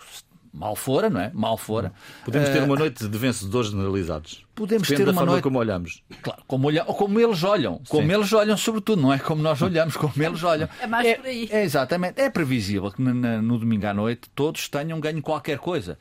mal 0.52 0.76
fora, 0.76 1.08
não 1.08 1.20
é? 1.20 1.30
Mal 1.32 1.56
fora. 1.56 1.92
Podemos 2.24 2.48
ter 2.50 2.62
uma 2.62 2.76
noite 2.76 3.08
de 3.08 3.18
vencedores 3.18 3.70
generalizados. 3.70 4.44
Podemos 4.54 4.86
Depende 4.86 5.00
ter 5.00 5.06
da 5.06 5.12
uma 5.12 5.20
forma 5.20 5.32
noite- 5.32 5.42
como 5.44 5.58
olhamos. 5.58 6.02
Claro, 6.20 6.42
como, 6.46 6.66
olha, 6.68 6.84
ou 6.86 6.94
como 6.94 7.18
eles 7.18 7.42
olham, 7.42 7.80
como 7.88 8.06
Sim. 8.06 8.12
eles 8.14 8.32
olham, 8.34 8.56
sobretudo, 8.56 9.00
não 9.00 9.12
é 9.12 9.18
como 9.18 9.42
nós 9.42 9.62
olhamos, 9.62 9.96
como 9.96 10.12
eles 10.16 10.42
olham. 10.42 10.68
É 10.80 10.86
mais 10.86 11.16
por 11.16 11.26
aí. 11.26 11.48
É, 11.50 11.64
exatamente. 11.64 12.20
É 12.20 12.28
previsível 12.28 12.90
que 12.90 13.00
no 13.00 13.58
domingo 13.58 13.86
à 13.86 13.94
noite 13.94 14.28
todos 14.34 14.68
tenham 14.68 15.00
ganho 15.00 15.22
qualquer 15.22 15.58
coisa. 15.58 15.98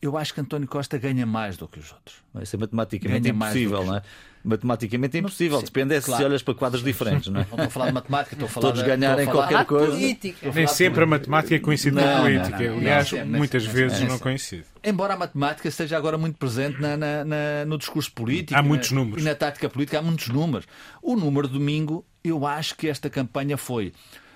Eu 0.00 0.16
acho 0.16 0.32
que 0.32 0.40
António 0.40 0.68
Costa 0.68 0.96
ganha 0.96 1.26
mais 1.26 1.56
do 1.56 1.66
que 1.66 1.80
os 1.80 1.92
outros. 1.92 2.16
Isso 2.40 2.54
é 2.54 2.58
matematicamente 2.58 3.20
Ganha 3.32 3.34
impossível, 3.34 3.84
não 3.84 3.96
é? 3.96 4.02
Matematicamente 4.44 5.16
é 5.16 5.20
impossível. 5.20 5.58
sim, 5.58 5.64
Depende 5.66 5.94
é 5.94 6.00
se 6.00 6.06
claro. 6.06 6.24
olhas 6.26 6.42
para 6.42 6.54
quadros 6.54 6.82
diferentes, 6.84 7.28
não 7.28 7.40
é? 7.40 7.44
Não 7.44 7.50
estou 7.50 7.64
a 7.66 7.68
falar 7.70 7.86
de 7.88 7.92
matemática, 7.92 8.34
estou 8.36 8.46
a 8.46 8.48
falar 8.48 8.66
Todos 8.68 8.82
de- 8.82 8.88
ganharem 8.88 9.26
qualquer 9.26 9.64
coisa. 9.66 9.90
política. 9.92 10.52
Nem 10.54 10.66
sempre 10.68 11.02
a 11.02 11.06
matemática 11.06 11.58
coincide 11.60 11.96
com 11.96 12.02
a 12.02 12.20
política. 12.20 12.58
não, 12.58 12.70
não. 12.70 12.78
Aliás, 12.78 13.12
Não, 13.12 13.26
muitas 13.26 13.66
não, 13.66 13.72
vezes 13.72 14.00
não. 14.00 14.08
não 14.08 14.18
coincide. 14.20 14.64
Embora 14.84 15.14
a 15.14 15.16
matemática 15.16 15.66
esteja 15.68 15.96
agora 15.96 16.16
muito 16.16 16.38
presente 16.38 16.80
na- 16.80 16.96
na- 16.96 17.24
na- 17.24 17.64
no 17.66 17.76
discurso 17.76 18.12
político 18.12 18.54
Há 18.54 18.60
e 18.60 18.62
na- 18.62 18.68
muitos 18.68 18.92
números. 18.92 19.22
e 19.22 19.24
na 19.26 19.34
tática 19.34 19.68
política, 19.68 19.98
há 19.98 20.02
muitos 20.02 20.28
números. 20.28 20.66
O 21.02 21.16
número 21.16 21.48
de 21.48 21.54
domingo, 21.54 22.06
eu 22.22 22.46
acho 22.46 22.76
que 22.76 22.88
esta 22.88 23.10
campanha 23.10 23.56
foi 23.58 23.92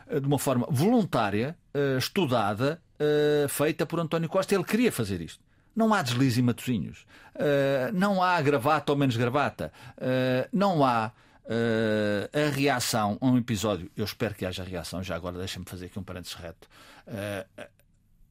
eh, 0.08 0.18
de 0.20 0.26
uma 0.26 0.38
forma 0.38 0.66
voluntária, 0.68 1.56
eh, 1.72 1.96
estudada, 1.96 2.82
eh, 2.98 3.46
feita 3.48 3.86
por 3.86 3.98
António 4.00 4.28
Costa. 4.28 4.54
Ele 4.54 4.64
queria 4.64 4.90
fazer 4.92 5.20
isto. 5.22 5.40
Não 5.74 5.92
há 5.94 6.02
deslize 6.02 6.40
e 6.40 6.42
matozinhos. 6.42 7.06
Eh, 7.34 7.90
não 7.92 8.22
há 8.22 8.40
gravata 8.40 8.92
ou 8.92 8.98
menos 8.98 9.16
gravata. 9.16 9.72
Eh, 9.98 10.48
não 10.52 10.84
há 10.84 11.12
Uh, 11.44 12.30
a 12.32 12.50
reação 12.50 13.18
a 13.20 13.26
um 13.26 13.36
episódio, 13.36 13.90
eu 13.96 14.04
espero 14.04 14.32
que 14.32 14.46
haja 14.46 14.62
reação, 14.62 15.02
já 15.02 15.16
agora 15.16 15.36
deixa-me 15.38 15.64
fazer 15.66 15.86
aqui 15.86 15.98
um 15.98 16.02
parênteses 16.02 16.34
reto. 16.34 16.68
Uh, 17.04 17.66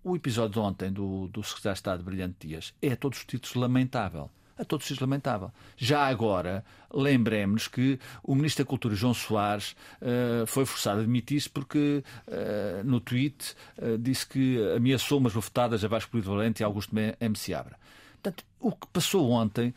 o 0.01 0.15
episódio 0.15 0.53
de 0.53 0.59
ontem 0.59 0.91
do, 0.93 1.27
do 1.27 1.43
secretário 1.43 1.73
de 1.73 1.79
Estado 1.79 2.03
Brilhante 2.05 2.47
Dias 2.47 2.73
é 2.81 2.93
a 2.93 2.95
todos 2.95 3.19
os 3.19 3.25
títulos 3.25 3.53
lamentável 3.55 4.31
a 4.61 4.65
todos 4.65 4.89
os 4.89 4.99
lamentável. 4.99 5.51
Já 5.75 6.05
agora, 6.05 6.63
lembremos 6.93 7.67
que 7.67 7.99
o 8.23 8.35
Ministro 8.35 8.63
da 8.63 8.69
Cultura, 8.69 8.95
João 8.95 9.13
Soares, 9.13 9.75
uh, 10.01 10.45
foi 10.45 10.65
forçado 10.65 10.99
a 10.99 11.03
admitir-se 11.03 11.49
porque 11.49 12.03
uh, 12.27 12.83
no 12.83 12.99
tweet 12.99 13.55
uh, 13.77 13.97
disse 13.97 14.27
que 14.27 14.57
ameaçou 14.75 15.17
umas 15.17 15.33
bofetadas 15.33 15.83
a 15.83 15.87
Vasco 15.87 16.11
Polido 16.11 16.29
Valente 16.29 16.61
e 16.61 16.63
Augusto 16.63 16.95
M. 16.97 17.35
Seabra. 17.35 17.77
Portanto, 18.21 18.45
o 18.59 18.71
que 18.71 18.87
passou 18.87 19.29
ontem 19.31 19.73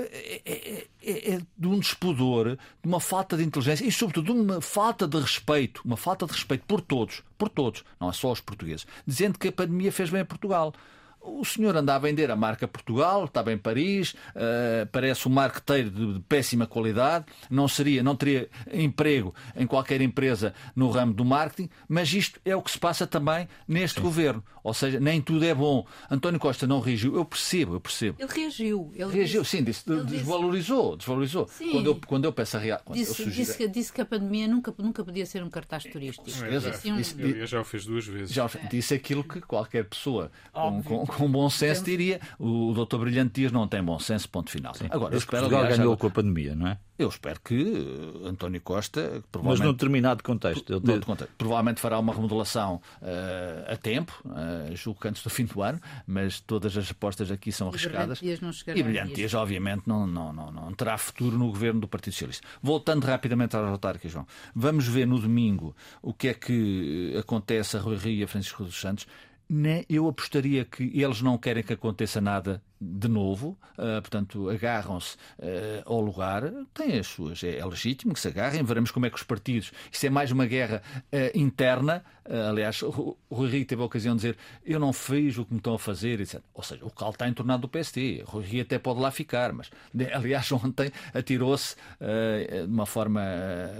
é, 0.00 0.40
é, 0.46 0.86
é, 1.02 1.34
é, 1.34 1.40
de 1.58 1.66
um 1.66 1.76
despudor, 1.80 2.56
de 2.56 2.88
uma 2.88 3.00
falta 3.00 3.36
de 3.36 3.42
inteligência 3.42 3.84
e, 3.84 3.90
sobretudo, 3.90 4.32
de 4.32 4.40
uma 4.40 4.60
falta 4.60 5.08
de 5.08 5.18
respeito, 5.18 5.82
uma 5.84 5.96
falta 5.96 6.24
de 6.24 6.32
respeito 6.32 6.64
por 6.68 6.80
todos, 6.80 7.24
por 7.36 7.48
todos, 7.48 7.84
não 8.00 8.08
é 8.08 8.12
só 8.12 8.30
os 8.30 8.40
portugueses, 8.40 8.86
dizendo 9.04 9.36
que 9.36 9.48
a 9.48 9.52
pandemia 9.52 9.90
fez 9.90 10.08
bem 10.08 10.20
a 10.20 10.24
Portugal. 10.24 10.72
O 11.20 11.44
senhor 11.44 11.76
anda 11.76 11.94
a 11.94 11.98
vender 11.98 12.30
a 12.30 12.36
marca 12.36 12.66
Portugal, 12.66 13.24
estava 13.24 13.52
em 13.52 13.58
Paris, 13.58 14.12
uh, 14.12 14.86
parece 14.90 15.28
um 15.28 15.30
marqueteiro 15.30 15.90
de, 15.90 16.14
de, 16.14 16.20
péssima 16.20 16.66
qualidade, 16.66 17.26
não 17.50 17.68
seria, 17.68 18.02
não 18.02 18.16
teria 18.16 18.48
emprego 18.72 19.34
em 19.56 19.66
qualquer 19.66 20.00
empresa 20.00 20.54
no 20.74 20.90
ramo 20.90 21.12
do 21.12 21.24
marketing, 21.24 21.68
mas 21.88 22.12
isto 22.12 22.40
é 22.44 22.56
o 22.56 22.62
que 22.62 22.70
se 22.70 22.78
passa 22.78 23.06
também 23.06 23.48
neste 23.66 23.96
Sim. 23.96 24.02
governo. 24.02 24.42
Ou 24.68 24.74
seja, 24.74 25.00
nem 25.00 25.20
tudo 25.20 25.44
é 25.44 25.54
bom. 25.54 25.86
António 26.10 26.38
Costa 26.38 26.66
não 26.66 26.80
reagiu, 26.80 27.16
eu 27.16 27.24
percebo, 27.24 27.74
eu 27.74 27.80
percebo. 27.80 28.16
Ele 28.18 28.30
reagiu. 28.30 28.92
Ele 28.94 29.12
reagiu, 29.12 29.42
disse, 29.42 29.56
sim, 29.56 29.64
disse, 29.64 29.90
ele 29.90 30.04
desvalorizou, 30.04 30.96
desvalorizou. 30.96 31.48
Sim. 31.48 31.70
Quando 31.70 31.86
eu, 31.86 32.00
quando 32.06 32.24
eu 32.26 32.32
peço 32.32 32.56
a 32.58 32.60
reação. 32.60 32.92
Disse, 32.92 33.14
sugiro... 33.14 33.34
disse, 33.34 33.68
disse, 33.68 33.92
que 33.92 34.00
a 34.00 34.04
pandemia 34.04 34.46
nunca, 34.46 34.74
nunca 34.76 35.02
podia 35.02 35.24
ser 35.24 35.42
um 35.42 35.48
cartaz 35.48 35.84
turístico. 35.84 36.28
É, 36.44 36.60
já, 36.60 36.70
assim, 36.70 36.92
um... 36.92 37.46
já 37.46 37.60
o 37.60 37.64
fez 37.64 37.86
duas 37.86 38.06
vezes. 38.06 38.34
Já 38.34 38.46
disse 38.70 38.92
aquilo 38.92 39.24
que 39.24 39.40
qualquer 39.40 39.84
pessoa 39.84 40.30
com, 40.52 40.82
com, 40.82 41.06
com 41.16 41.30
bom 41.30 41.48
senso 41.50 41.84
diria. 41.84 42.20
O, 42.38 42.72
Dr. 42.72 42.98
Brilhante 42.98 43.34
Dias 43.34 43.52
não 43.52 43.66
tem 43.66 43.82
bom 43.82 43.98
senso, 43.98 44.28
ponto 44.28 44.50
final. 44.50 44.74
Sim. 44.74 44.86
Agora, 44.90 45.14
eu 45.14 45.18
espero 45.18 45.48
Portugal 45.48 45.76
ganhou 45.76 45.96
com 45.96 46.06
a 46.06 46.10
pandemia, 46.10 46.54
não 46.54 46.68
é? 46.68 46.78
Eu 46.98 47.08
espero 47.08 47.40
que 47.40 47.54
uh, 47.54 48.26
António 48.26 48.60
Costa. 48.60 49.22
Mas 49.42 49.60
num 49.60 49.72
determinado 49.72 50.22
contexto. 50.22 50.72
Ele 50.72 50.98
te... 50.98 51.06
contexto. 51.06 51.32
Provavelmente 51.38 51.80
fará 51.80 51.96
uma 51.96 52.12
remodelação 52.12 52.82
uh, 53.00 53.72
a 53.72 53.76
tempo, 53.76 54.12
uh, 54.26 54.74
julgo 54.74 55.00
que 55.00 55.06
antes 55.06 55.22
do 55.22 55.30
fim 55.30 55.44
do 55.44 55.62
ano, 55.62 55.80
mas 56.06 56.40
todas 56.40 56.76
as 56.76 56.90
apostas 56.90 57.30
aqui 57.30 57.52
são 57.52 57.68
arriscadas. 57.68 58.20
E 58.20 58.82
Brilhante 58.82 59.14
Dias, 59.14 59.32
obviamente, 59.34 59.84
não, 59.86 60.08
não, 60.08 60.32
não, 60.32 60.50
não 60.50 60.72
terá 60.74 60.98
futuro 60.98 61.38
no 61.38 61.46
governo 61.46 61.80
do 61.80 61.86
Partido 61.86 62.14
Socialista. 62.14 62.46
Voltando 62.60 63.04
rapidamente 63.04 63.56
às 63.56 63.62
autárquicas, 63.62 64.10
João. 64.10 64.26
Vamos 64.52 64.88
ver 64.88 65.06
no 65.06 65.20
domingo 65.20 65.76
o 66.02 66.12
que 66.12 66.28
é 66.28 66.34
que 66.34 67.14
acontece 67.16 67.76
a 67.76 67.80
Rui 67.80 67.96
Rio 67.96 68.14
e 68.14 68.22
a 68.24 68.28
Francisco 68.28 68.64
dos 68.64 68.80
Santos. 68.80 69.06
Né, 69.50 69.84
eu 69.88 70.06
apostaria 70.06 70.64
que 70.64 70.84
eles 70.94 71.22
não 71.22 71.38
querem 71.38 71.62
que 71.62 71.72
aconteça 71.72 72.20
nada 72.20 72.62
de 72.80 73.08
novo, 73.08 73.58
uh, 73.72 74.00
portanto, 74.00 74.48
agarram-se 74.48 75.16
uh, 75.38 75.82
ao 75.84 76.00
lugar, 76.00 76.44
têm 76.72 76.98
as 76.98 77.06
suas, 77.08 77.42
é, 77.42 77.58
é, 77.58 77.64
legítimo 77.64 78.14
que 78.14 78.20
se 78.20 78.28
agarrem, 78.28 78.62
veremos 78.62 78.90
como 78.90 79.06
é 79.06 79.10
que 79.10 79.16
os 79.16 79.22
partidos, 79.24 79.72
isso 79.90 80.06
é 80.06 80.10
mais 80.10 80.30
uma 80.30 80.46
guerra 80.46 80.82
uh, 80.96 81.38
interna, 81.38 82.04
aliás, 82.46 82.82
o 82.82 83.16
Rui 83.30 83.48
Rio 83.48 83.64
teve 83.64 83.80
a 83.80 83.86
ocasião 83.86 84.14
de 84.14 84.20
dizer, 84.20 84.36
eu 84.62 84.78
não 84.78 84.92
fiz 84.92 85.38
o 85.38 85.46
que 85.46 85.52
me 85.52 85.58
estão 85.58 85.72
a 85.72 85.78
fazer, 85.78 86.20
etc. 86.20 86.42
Ou 86.52 86.62
seja, 86.62 86.84
o 86.84 86.90
cal 86.90 87.08
está 87.08 87.26
entornado 87.26 87.62
do 87.62 87.68
PST, 87.68 88.22
Rui 88.26 88.44
Rio 88.44 88.62
até 88.62 88.78
pode 88.78 89.00
lá 89.00 89.10
ficar, 89.10 89.50
mas, 89.54 89.70
aliás, 90.12 90.52
ontem 90.52 90.92
atirou-se 91.14 91.74
de 91.98 92.70
uma 92.70 92.84
forma 92.84 93.22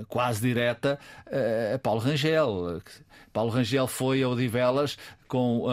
quase 0.09 0.41
direta 0.41 0.99
a 1.75 1.79
Paulo 1.79 2.01
Rangel. 2.01 2.81
Paulo 3.35 3.51
Rangel 3.51 3.87
foi 3.87 4.23
a 4.23 4.29
Odivelas 4.31 4.97
com 5.29 5.67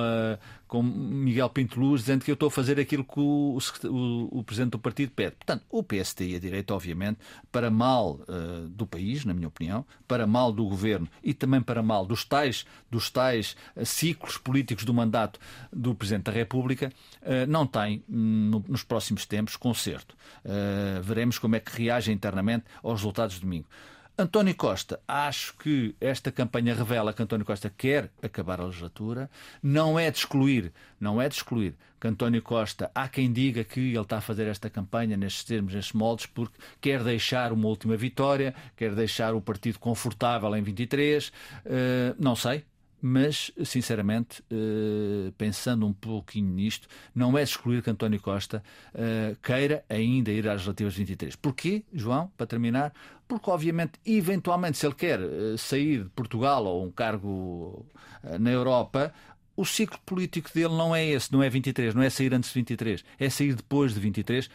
com 0.67 0.81
Miguel 0.81 1.50
Pinto 1.50 1.79
Luz, 1.79 2.01
dizendo 2.01 2.24
que 2.25 2.31
eu 2.31 2.34
estou 2.34 2.48
a 2.48 2.51
fazer 2.51 2.79
aquilo 2.79 3.03
que 3.03 3.19
o, 3.19 3.57
o, 3.84 4.39
o 4.39 4.43
Presidente 4.43 4.72
do 4.72 4.79
Partido 4.79 5.12
pede. 5.12 5.36
Portanto, 5.36 5.63
o 5.69 5.84
PST 5.84 6.24
e 6.24 6.36
a 6.36 6.39
direita, 6.39 6.74
obviamente, 6.74 7.19
para 7.51 7.69
mal 7.69 8.19
uh, 8.22 8.67
do 8.69 8.86
país, 8.86 9.25
na 9.25 9.34
minha 9.34 9.48
opinião, 9.48 9.86
para 10.07 10.25
mal 10.25 10.51
do 10.51 10.65
Governo 10.65 11.07
e 11.24 11.34
também 11.34 11.62
para 11.62 11.84
mal 11.84 12.05
dos 12.05 12.24
tais, 12.24 12.65
dos 12.89 13.10
tais 13.10 13.55
uh, 13.75 13.86
ciclos 13.86 14.38
políticos 14.38 14.86
do 14.86 14.93
mandato 14.93 15.39
do 15.72 15.93
Presidente 15.93 16.25
da 16.25 16.31
República, 16.31 16.91
uh, 17.22 17.48
não 17.48 17.67
tem, 17.67 18.03
no, 18.07 18.63
nos 18.67 18.84
próximos 18.84 19.25
tempos, 19.25 19.55
conserto. 19.55 20.15
veremos 21.03 21.38
como 21.38 21.55
é 21.55 21.60
que 21.60 21.81
reage 21.81 22.12
internamente 22.12 22.65
aos 22.84 23.00
resultados 23.00 23.36
de 23.36 23.41
domingo. 23.41 23.67
António 24.17 24.55
Costa, 24.55 25.01
acho 25.05 25.57
que 25.57 25.93
esta 26.00 26.31
campanha 26.31 26.74
revela 26.74 27.12
que 27.12 27.22
António 27.22 27.45
Costa 27.45 27.69
quer 27.69 28.10
acabar 28.24 28.62
a 28.62 28.65
legislatura. 28.65 29.29
Não 29.62 30.00
é 30.00 30.10
de 30.10 30.19
excluir, 30.19 30.72
não 30.98 31.22
é 31.22 31.27
de 31.27 31.36
excluir 31.36 31.75
que 32.00 32.07
António 32.07 32.41
Costa, 32.41 32.89
há 32.95 33.10
quem 33.10 33.31
diga 33.31 33.63
que 33.65 33.79
ele 33.79 34.00
está 34.00 34.17
a 34.17 34.22
fazer 34.22 34.48
esta 34.48 34.69
campanha 34.69 35.17
nestes 35.17 35.43
termos, 35.43 35.74
nestes 35.74 35.93
moldes, 35.93 36.27
porque 36.27 36.57
quer 36.79 37.03
deixar 37.03 37.51
uma 37.51 37.67
última 37.67 37.98
vitória, 37.98 38.55
quer 38.77 38.95
deixar 38.95 39.34
o 39.34 39.41
partido 39.41 39.79
confortável 39.79 40.55
em 40.55 40.62
23. 40.62 41.27
Uh, 41.27 41.31
eh, 41.65 42.15
não 42.17 42.36
sei, 42.36 42.63
mas, 43.07 43.51
sinceramente, 43.63 44.41
uh, 44.51 45.31
pensando 45.33 45.85
um 45.85 45.93
pouquinho 45.93 46.51
nisto, 46.51 46.88
não 47.13 47.38
é 47.38 47.43
excluir 47.43 47.83
que 47.83 47.89
António 47.91 48.19
Costa 48.19 48.63
uh, 48.95 49.35
queira 49.43 49.85
ainda 49.88 50.31
ir 50.31 50.50
às 50.50 50.63
relativas 50.63 50.95
23. 50.95 51.35
Porquê, 51.35 51.83
João, 51.93 52.31
para 52.35 52.47
terminar? 52.47 52.91
Porque, 53.27 53.47
obviamente, 53.51 54.00
eventualmente, 54.03 54.79
se 54.79 54.88
ele 54.88 54.95
quer 54.95 55.19
uh, 55.19 55.55
sair 55.55 56.05
de 56.05 56.09
Portugal 56.09 56.65
ou 56.65 56.83
um 56.83 56.89
cargo 56.89 57.85
na 58.39 58.50
Europa, 58.50 59.13
o 59.55 59.63
ciclo 59.63 60.00
político 60.03 60.50
dele 60.51 60.74
não 60.74 60.95
é 60.95 61.05
esse, 61.05 61.31
não 61.31 61.43
é 61.43 61.50
23, 61.50 61.93
não 61.93 62.01
é 62.01 62.09
sair 62.09 62.33
antes 62.33 62.50
de 62.50 62.55
23, 62.55 63.05
é 63.19 63.29
sair 63.29 63.53
depois 63.53 63.93
de 63.93 64.00
23, 64.00 64.50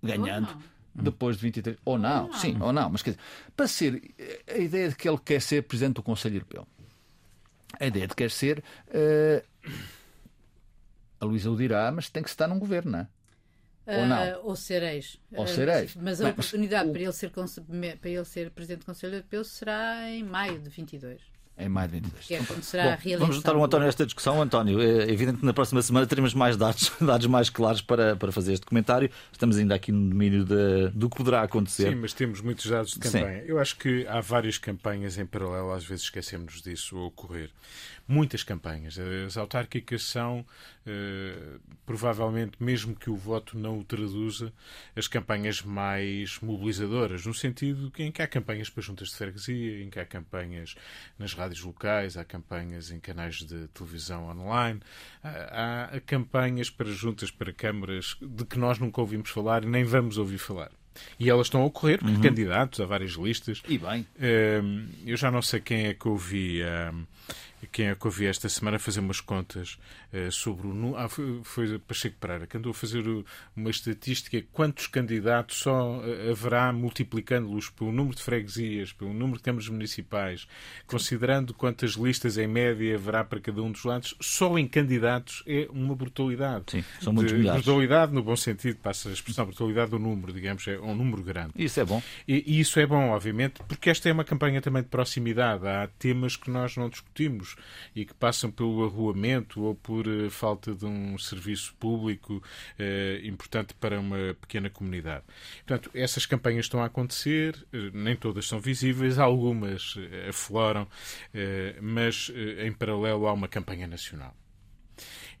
ganhando 0.00 0.56
depois 0.94 1.34
de 1.34 1.42
23, 1.42 1.76
ou 1.84 1.98
não, 1.98 2.26
ou 2.26 2.28
não. 2.28 2.38
sim, 2.38 2.56
ou 2.60 2.72
não, 2.72 2.90
mas 2.90 3.02
quer 3.02 3.10
dizer, 3.10 3.22
para 3.56 3.66
ser 3.66 4.14
a 4.48 4.58
ideia 4.58 4.88
de 4.88 4.94
que 4.94 5.08
ele 5.08 5.18
quer 5.18 5.42
ser 5.42 5.64
presidente 5.64 5.96
do 5.96 6.02
Conselho 6.04 6.36
Europeu 6.36 6.64
a 7.78 7.86
ideia 7.86 8.06
de 8.06 8.14
quer 8.14 8.30
ser. 8.30 8.62
Uh, 8.88 9.42
a 11.20 11.24
Luísa 11.24 11.50
o 11.50 11.56
dirá, 11.56 11.90
mas 11.90 12.08
tem 12.08 12.22
que 12.22 12.28
estar 12.28 12.46
num 12.46 12.58
governo, 12.58 12.92
não 12.92 12.98
é? 13.00 13.08
Ou 13.86 14.06
não? 14.06 14.22
Uh, 14.22 14.46
ou 14.48 14.56
sereis. 14.56 15.18
Ou 15.34 15.46
sereis. 15.46 15.94
Uh, 15.94 16.00
mas 16.02 16.20
a 16.20 16.28
oportunidade 16.28 16.88
mas, 16.88 16.92
para, 16.92 17.02
ele 17.02 17.12
ser, 17.12 17.30
para 17.98 18.10
ele 18.10 18.24
ser 18.24 18.50
Presidente 18.50 18.80
do 18.80 18.86
Conselho 18.86 19.14
Europeu 19.14 19.42
será 19.44 20.08
em 20.10 20.22
maio 20.22 20.58
de 20.58 20.68
22 20.68 21.37
em 21.58 21.68
maio 21.68 21.88
de 21.88 21.94
22. 21.94 22.26
Que 22.26 22.34
é 22.34 22.38
Bom, 22.40 23.18
vamos 23.20 23.36
juntar 23.36 23.56
o 23.56 23.64
António 23.64 23.86
nesta 23.86 24.04
discussão. 24.04 24.40
António, 24.40 24.80
é 24.80 25.10
evidente 25.10 25.38
que 25.38 25.46
na 25.46 25.52
próxima 25.52 25.82
semana 25.82 26.06
teremos 26.06 26.32
mais 26.34 26.56
dados, 26.56 26.92
dados 27.00 27.26
mais 27.26 27.50
claros 27.50 27.82
para, 27.82 28.16
para 28.16 28.30
fazer 28.30 28.52
este 28.52 28.66
comentário. 28.66 29.10
Estamos 29.32 29.58
ainda 29.58 29.74
aqui 29.74 29.90
no 29.90 30.08
domínio 30.08 30.44
de, 30.44 30.88
do 30.90 31.10
que 31.10 31.16
poderá 31.16 31.42
acontecer. 31.42 31.90
Sim, 31.90 31.96
mas 31.96 32.12
temos 32.12 32.40
muitos 32.40 32.66
dados 32.66 32.92
de 32.92 33.00
campanha. 33.00 33.42
Sim. 33.42 33.48
Eu 33.48 33.58
acho 33.58 33.76
que 33.76 34.06
há 34.06 34.20
várias 34.20 34.58
campanhas 34.58 35.18
em 35.18 35.26
paralelo, 35.26 35.72
às 35.72 35.84
vezes 35.84 36.04
esquecemos 36.04 36.62
disso 36.62 36.96
a 36.96 37.06
ocorrer 37.06 37.50
muitas 38.08 38.42
campanhas. 38.42 38.98
As 39.26 39.36
autárquicas 39.36 40.02
são, 40.02 40.44
eh, 40.86 41.58
provavelmente, 41.84 42.52
mesmo 42.58 42.96
que 42.96 43.10
o 43.10 43.16
voto 43.16 43.58
não 43.58 43.78
o 43.78 43.84
traduza, 43.84 44.50
as 44.96 45.06
campanhas 45.06 45.60
mais 45.60 46.40
mobilizadoras, 46.40 47.26
no 47.26 47.34
sentido 47.34 47.92
em 47.98 48.10
que 48.10 48.22
há 48.22 48.26
campanhas 48.26 48.70
para 48.70 48.82
juntas 48.82 49.08
de 49.08 49.16
freguesia, 49.16 49.82
em 49.84 49.90
que 49.90 50.00
há 50.00 50.06
campanhas 50.06 50.74
nas 51.18 51.34
rádios 51.34 51.60
locais, 51.60 52.16
há 52.16 52.24
campanhas 52.24 52.90
em 52.90 52.98
canais 52.98 53.36
de 53.36 53.68
televisão 53.68 54.28
online, 54.28 54.80
há, 55.22 55.90
há 55.92 56.00
campanhas 56.00 56.70
para 56.70 56.90
juntas, 56.90 57.30
para 57.30 57.52
câmaras, 57.52 58.16
de 58.22 58.46
que 58.46 58.58
nós 58.58 58.78
nunca 58.78 59.00
ouvimos 59.02 59.28
falar 59.28 59.64
e 59.64 59.66
nem 59.66 59.84
vamos 59.84 60.16
ouvir 60.16 60.38
falar. 60.38 60.70
E 61.18 61.28
elas 61.28 61.46
estão 61.46 61.62
a 61.62 61.64
ocorrer, 61.66 61.98
porque 61.98 62.14
uhum. 62.14 62.22
candidatos 62.22 62.80
a 62.80 62.86
várias 62.86 63.12
listas. 63.12 63.62
E 63.68 63.78
bem. 63.78 64.06
Uh, 64.16 64.88
eu 65.06 65.16
já 65.16 65.30
não 65.30 65.42
sei 65.42 65.60
quem 65.60 65.86
é 65.86 65.94
que 65.94 66.08
ouvi. 66.08 66.60
Quem 67.66 67.88
é 67.88 67.94
que 67.94 68.06
ouvi 68.06 68.26
esta 68.26 68.48
semana 68.48 68.78
fazer 68.78 69.00
umas 69.00 69.20
contas 69.20 69.78
sobre 70.30 70.66
o. 70.66 70.96
Ah, 70.96 71.08
foi, 71.08 71.40
foi 71.44 71.78
Pacheco 71.78 72.16
Pereira, 72.18 72.46
que 72.46 72.56
andou 72.56 72.70
a 72.70 72.74
fazer 72.74 73.04
uma 73.54 73.70
estatística 73.70 74.42
quantos 74.52 74.86
candidatos 74.86 75.58
só 75.58 75.98
uh, 75.98 76.30
haverá 76.30 76.72
multiplicando-los 76.72 77.68
pelo 77.70 77.92
número 77.92 78.16
de 78.16 78.22
freguesias, 78.22 78.92
pelo 78.92 79.12
número 79.12 79.38
de 79.38 79.44
câmaras 79.44 79.68
municipais, 79.68 80.48
considerando 80.86 81.52
quantas 81.52 81.92
listas 81.92 82.38
em 82.38 82.46
média 82.46 82.94
haverá 82.94 83.24
para 83.24 83.40
cada 83.40 83.62
um 83.62 83.70
dos 83.70 83.84
lados, 83.84 84.14
só 84.20 84.58
em 84.58 84.66
candidatos 84.66 85.42
é 85.46 85.68
uma 85.70 85.94
brutalidade. 85.94 86.64
Sim, 86.68 86.84
são 87.00 87.12
muitos 87.12 87.32
de, 87.32 87.38
milhares. 87.40 87.64
Brutalidade, 87.64 88.12
no 88.12 88.22
bom 88.22 88.36
sentido, 88.36 88.76
passa 88.76 89.08
a 89.08 89.12
expressão 89.12 89.46
brutalidade 89.46 89.90
do 89.90 89.98
número, 89.98 90.32
digamos, 90.32 90.66
é 90.66 90.78
um 90.78 90.94
número 90.94 91.22
grande. 91.22 91.52
Isso 91.56 91.80
é 91.80 91.84
bom. 91.84 92.02
E, 92.26 92.44
e 92.46 92.60
isso 92.60 92.80
é 92.80 92.86
bom, 92.86 93.10
obviamente, 93.10 93.60
porque 93.68 93.90
esta 93.90 94.08
é 94.08 94.12
uma 94.12 94.24
campanha 94.24 94.60
também 94.60 94.82
de 94.82 94.88
proximidade. 94.88 95.66
Há 95.66 95.88
temas 95.98 96.36
que 96.36 96.50
nós 96.50 96.76
não 96.76 96.88
discutimos 96.88 97.56
e 97.94 98.04
que 98.04 98.14
passam 98.14 98.50
pelo 98.50 98.84
arruamento 98.84 99.62
ou 99.62 99.74
por 99.98 100.06
uh, 100.06 100.30
falta 100.30 100.72
de 100.72 100.86
um 100.86 101.18
serviço 101.18 101.74
público 101.74 102.34
uh, 102.34 103.26
importante 103.26 103.74
para 103.74 103.98
uma 103.98 104.36
pequena 104.40 104.70
comunidade. 104.70 105.24
Portanto, 105.66 105.90
essas 105.92 106.24
campanhas 106.24 106.66
estão 106.66 106.80
a 106.80 106.86
acontecer, 106.86 107.56
uh, 107.74 107.90
nem 107.92 108.14
todas 108.14 108.46
são 108.46 108.60
visíveis, 108.60 109.18
algumas 109.18 109.96
afloram, 110.28 110.86
mas 111.80 112.30
em 112.58 112.72
paralelo 112.72 113.26
há 113.26 113.32
uma 113.32 113.48
campanha 113.48 113.86
nacional. 113.86 114.34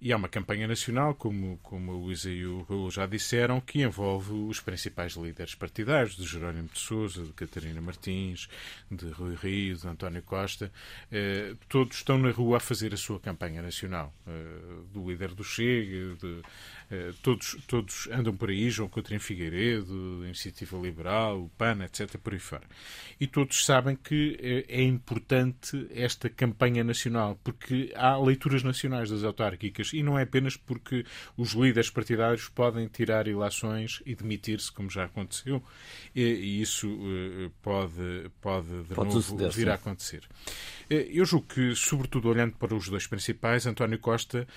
E 0.00 0.12
há 0.12 0.16
uma 0.16 0.28
campanha 0.28 0.68
nacional, 0.68 1.12
como, 1.12 1.58
como 1.60 1.90
a 1.90 1.94
Luísa 1.94 2.30
e 2.30 2.46
o 2.46 2.62
Raul 2.62 2.88
já 2.88 3.04
disseram, 3.04 3.60
que 3.60 3.82
envolve 3.82 4.32
os 4.32 4.60
principais 4.60 5.14
líderes 5.14 5.56
partidários, 5.56 6.16
de 6.16 6.24
Jerónimo 6.24 6.68
de 6.72 6.78
Sousa, 6.78 7.24
de 7.24 7.32
Catarina 7.32 7.80
Martins, 7.80 8.48
de 8.88 9.08
Rui 9.10 9.34
Rio, 9.34 9.76
de 9.76 9.88
António 9.88 10.22
Costa. 10.22 10.70
Eh, 11.10 11.56
todos 11.68 11.96
estão 11.96 12.16
na 12.16 12.30
rua 12.30 12.58
a 12.58 12.60
fazer 12.60 12.94
a 12.94 12.96
sua 12.96 13.18
campanha 13.18 13.60
nacional. 13.60 14.14
Eh, 14.24 14.82
do 14.92 15.08
líder 15.08 15.34
do 15.34 15.42
Chega, 15.42 16.14
de, 16.14 16.42
todos, 17.22 17.56
todos 17.66 18.08
andam 18.10 18.34
por 18.34 18.48
aí, 18.48 18.70
João 18.70 18.88
Coutinho 18.88 19.20
Figueiredo, 19.20 20.24
Iniciativa 20.24 20.76
Liberal, 20.78 21.42
o 21.42 21.48
PAN, 21.50 21.84
etc., 21.84 22.16
por 22.16 22.32
aí 22.32 22.38
fora. 22.38 22.66
E 23.20 23.26
todos 23.26 23.64
sabem 23.64 23.96
que 23.96 24.38
eh, 24.40 24.64
é 24.68 24.82
importante 24.82 25.86
esta 25.90 26.30
campanha 26.30 26.82
nacional, 26.82 27.38
porque 27.44 27.92
há 27.94 28.16
leituras 28.16 28.62
nacionais 28.62 29.10
das 29.10 29.22
autárquicas 29.24 29.92
e 29.92 30.02
não 30.02 30.18
é 30.18 30.22
apenas 30.22 30.56
porque 30.56 31.04
os 31.36 31.52
líderes 31.52 31.90
partidários 31.90 32.48
podem 32.48 32.86
tirar 32.88 33.28
ilações 33.28 34.02
e 34.06 34.14
demitir-se, 34.14 34.72
como 34.72 34.88
já 34.88 35.04
aconteceu, 35.04 35.62
e 36.14 36.60
isso 36.60 36.88
eh, 36.88 37.50
pode, 37.62 38.30
pode 38.40 38.84
de 38.84 38.94
pode 38.94 39.14
novo 39.14 39.36
vir 39.36 39.52
sim. 39.52 39.68
a 39.68 39.74
acontecer. 39.74 40.26
Eu 40.88 41.26
julgo 41.26 41.46
que, 41.48 41.74
sobretudo 41.74 42.30
olhando 42.30 42.54
para 42.56 42.74
os 42.74 42.88
dois 42.88 43.06
principais, 43.06 43.66
António 43.66 43.98
Costa, 43.98 44.48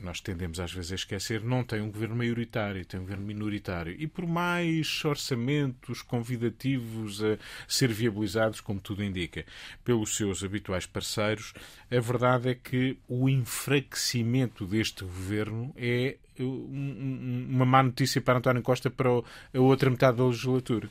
nós 0.00 0.20
tendemos 0.20 0.60
às 0.60 0.72
vezes 0.72 0.92
a 0.92 0.94
esquecer, 0.94 1.42
não 1.42 1.55
não 1.56 1.64
tem 1.64 1.80
um 1.80 1.90
governo 1.90 2.16
maioritário, 2.16 2.84
tem 2.84 3.00
um 3.00 3.04
governo 3.04 3.24
minoritário. 3.24 3.94
E 3.98 4.06
por 4.06 4.26
mais 4.26 5.04
orçamentos 5.04 6.02
convidativos 6.02 7.22
a 7.22 7.38
ser 7.66 7.92
viabilizados, 7.92 8.60
como 8.60 8.80
tudo 8.80 9.02
indica, 9.02 9.44
pelos 9.84 10.16
seus 10.16 10.44
habituais 10.44 10.86
parceiros, 10.86 11.54
a 11.90 12.00
verdade 12.00 12.50
é 12.50 12.54
que 12.54 12.98
o 13.08 13.28
enfraquecimento 13.28 14.66
deste 14.66 15.04
governo 15.04 15.72
é 15.76 16.16
uma 16.44 17.64
má 17.64 17.82
notícia 17.82 18.20
para 18.20 18.38
António 18.38 18.62
Costa 18.62 18.90
para 18.90 19.10
a 19.10 19.60
outra 19.60 19.90
metade 19.90 20.18
da 20.18 20.24
legislatura. 20.24 20.88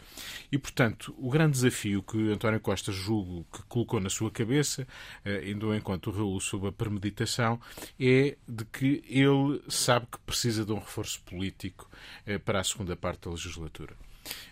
E, 0.51 0.57
portanto, 0.57 1.13
o 1.17 1.29
grande 1.29 1.53
desafio 1.53 2.03
que 2.03 2.31
António 2.31 2.59
Costa 2.59 2.91
julgo 2.91 3.45
que 3.51 3.63
colocou 3.63 3.99
na 3.99 4.09
sua 4.09 4.31
cabeça, 4.31 4.87
eh, 5.23 5.49
indo 5.49 5.75
encontro 5.75 6.11
o 6.11 6.15
Raul 6.15 6.39
sobre 6.39 6.69
a 6.69 6.71
premeditação, 6.71 7.59
é 7.99 8.37
de 8.47 8.65
que 8.65 9.03
ele 9.07 9.61
sabe 9.67 10.07
que 10.11 10.19
precisa 10.19 10.65
de 10.65 10.71
um 10.71 10.79
reforço 10.79 11.21
político 11.23 11.89
eh, 12.25 12.37
para 12.37 12.59
a 12.59 12.63
segunda 12.63 12.95
parte 12.95 13.25
da 13.25 13.31
legislatura. 13.31 14.04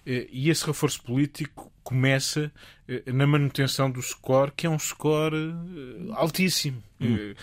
Eh, 0.05 0.27
e 0.31 0.49
esse 0.49 0.65
reforço 0.65 1.01
político 1.03 1.71
começa 1.83 2.51
eh, 2.87 3.03
na 3.11 3.27
manutenção 3.27 3.89
do 3.89 4.01
score, 4.01 4.51
que 4.55 4.65
é 4.65 4.69
um 4.69 4.79
score 4.79 5.35
eh, 5.35 6.13
altíssimo. 6.13 6.81
Hum. 7.01 7.33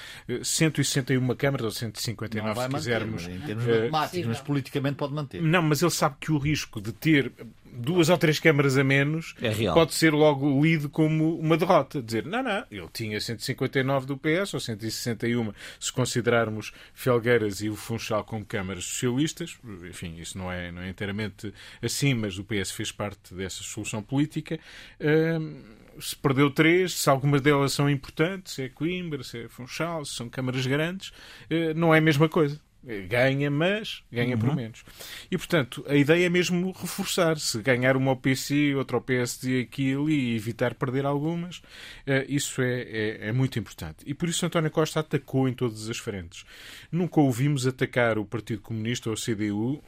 161 0.43 1.35
câmaras 1.37 1.65
ou 1.67 1.71
159, 1.71 2.61
se 2.61 2.69
quisermos. 2.69 3.23
Manter, 3.27 3.37
em 3.37 3.47
termos 3.47 3.67
matemáticos, 3.67 4.27
mas 4.27 4.41
politicamente 4.41 4.97
pode 4.97 5.13
manter. 5.13 5.43
Não, 5.43 5.61
mas 5.61 5.83
ele 5.83 5.91
sabe 5.91 6.17
que 6.19 6.33
o 6.33 6.39
risco 6.39 6.81
de 6.81 6.93
ter 6.93 7.31
duas 7.73 8.09
ou 8.09 8.19
três 8.19 8.39
câmaras 8.39 8.77
a 8.77 8.85
menos 8.85 9.35
é 9.41 9.51
pode 9.73 9.95
ser 9.95 10.13
logo 10.13 10.63
lido 10.63 10.89
como 10.89 11.39
uma 11.39 11.57
derrota. 11.57 12.03
Dizer, 12.03 12.27
não, 12.27 12.43
não, 12.43 12.65
ele 12.71 12.89
tinha 12.93 13.21
159 13.21 14.07
do 14.07 14.17
PS 14.17 14.55
ou 14.55 14.61
161 14.61 15.53
se 15.79 15.93
considerarmos 15.93 16.73
Felgueiras 16.95 17.61
e 17.61 17.69
o 17.69 17.77
Funchal 17.77 18.25
como 18.25 18.45
câmaras 18.45 18.85
socialistas. 18.85 19.59
Enfim, 19.89 20.17
isso 20.19 20.37
não 20.37 20.51
é, 20.51 20.71
não 20.71 20.83
é 20.83 20.89
inteiramente 20.89 21.53
assim, 21.83 22.15
mas 22.15 22.39
o 22.39 22.45
PS 22.45 22.71
fez 22.73 22.93
parte 22.93 23.35
dessa 23.35 23.63
solução 23.63 24.03
política. 24.03 24.59
se 25.99 26.17
perdeu 26.17 26.51
três, 26.51 26.95
se 26.95 27.11
algumas 27.11 27.41
delas 27.41 27.73
são 27.73 27.89
importantes, 27.89 28.55
se 28.55 28.63
é 28.63 28.69
Coimbra, 28.69 29.23
se 29.23 29.45
é 29.45 29.49
Funchal, 29.49 30.05
se 30.05 30.15
são 30.15 30.29
câmaras 30.29 30.67
grandes, 30.67 31.09
uh, 31.09 31.75
não 31.75 31.95
é 31.95 31.99
a 31.99 32.01
mesma 32.01 32.29
coisa. 32.29 32.61
Ganha, 32.83 33.51
mas 33.51 34.03
ganha 34.11 34.35
uhum. 34.35 34.41
por 34.41 34.57
menos. 34.57 34.85
E, 35.31 35.37
portanto, 35.37 35.85
a 35.87 35.95
ideia 35.95 36.27
é 36.27 36.29
mesmo 36.31 36.73
reforçar-se. 36.73 37.61
Ganhar 37.61 37.95
uma 37.97 38.13
ao 38.13 38.17
PC, 38.17 38.75
outra 38.75 38.97
ao 38.97 39.03
PSD 39.03 39.61
aqui 39.61 39.91
e 39.91 39.95
ali 39.95 40.33
e 40.33 40.37
evitar 40.37 40.75
perder 40.75 41.05
algumas. 41.05 41.59
Uh, 41.59 42.25
isso 42.27 42.63
é, 42.63 42.81
é, 42.83 43.29
é, 43.29 43.33
muito 43.33 43.59
importante. 43.59 43.99
E 44.07 44.15
por 44.15 44.29
isso 44.29 44.47
António 44.47 44.71
Costa 44.71 45.01
atacou 45.01 45.47
em 45.47 45.53
todas 45.53 45.91
as 45.91 45.99
frentes. 45.99 46.45
Nunca 46.91 47.21
ouvimos 47.21 47.67
atacar 47.67 48.19
o 48.19 48.25
Partido 48.25 48.63
Comunista 48.63 49.11
ou 49.11 49.15
a 49.15 49.17
CDU 49.17 49.83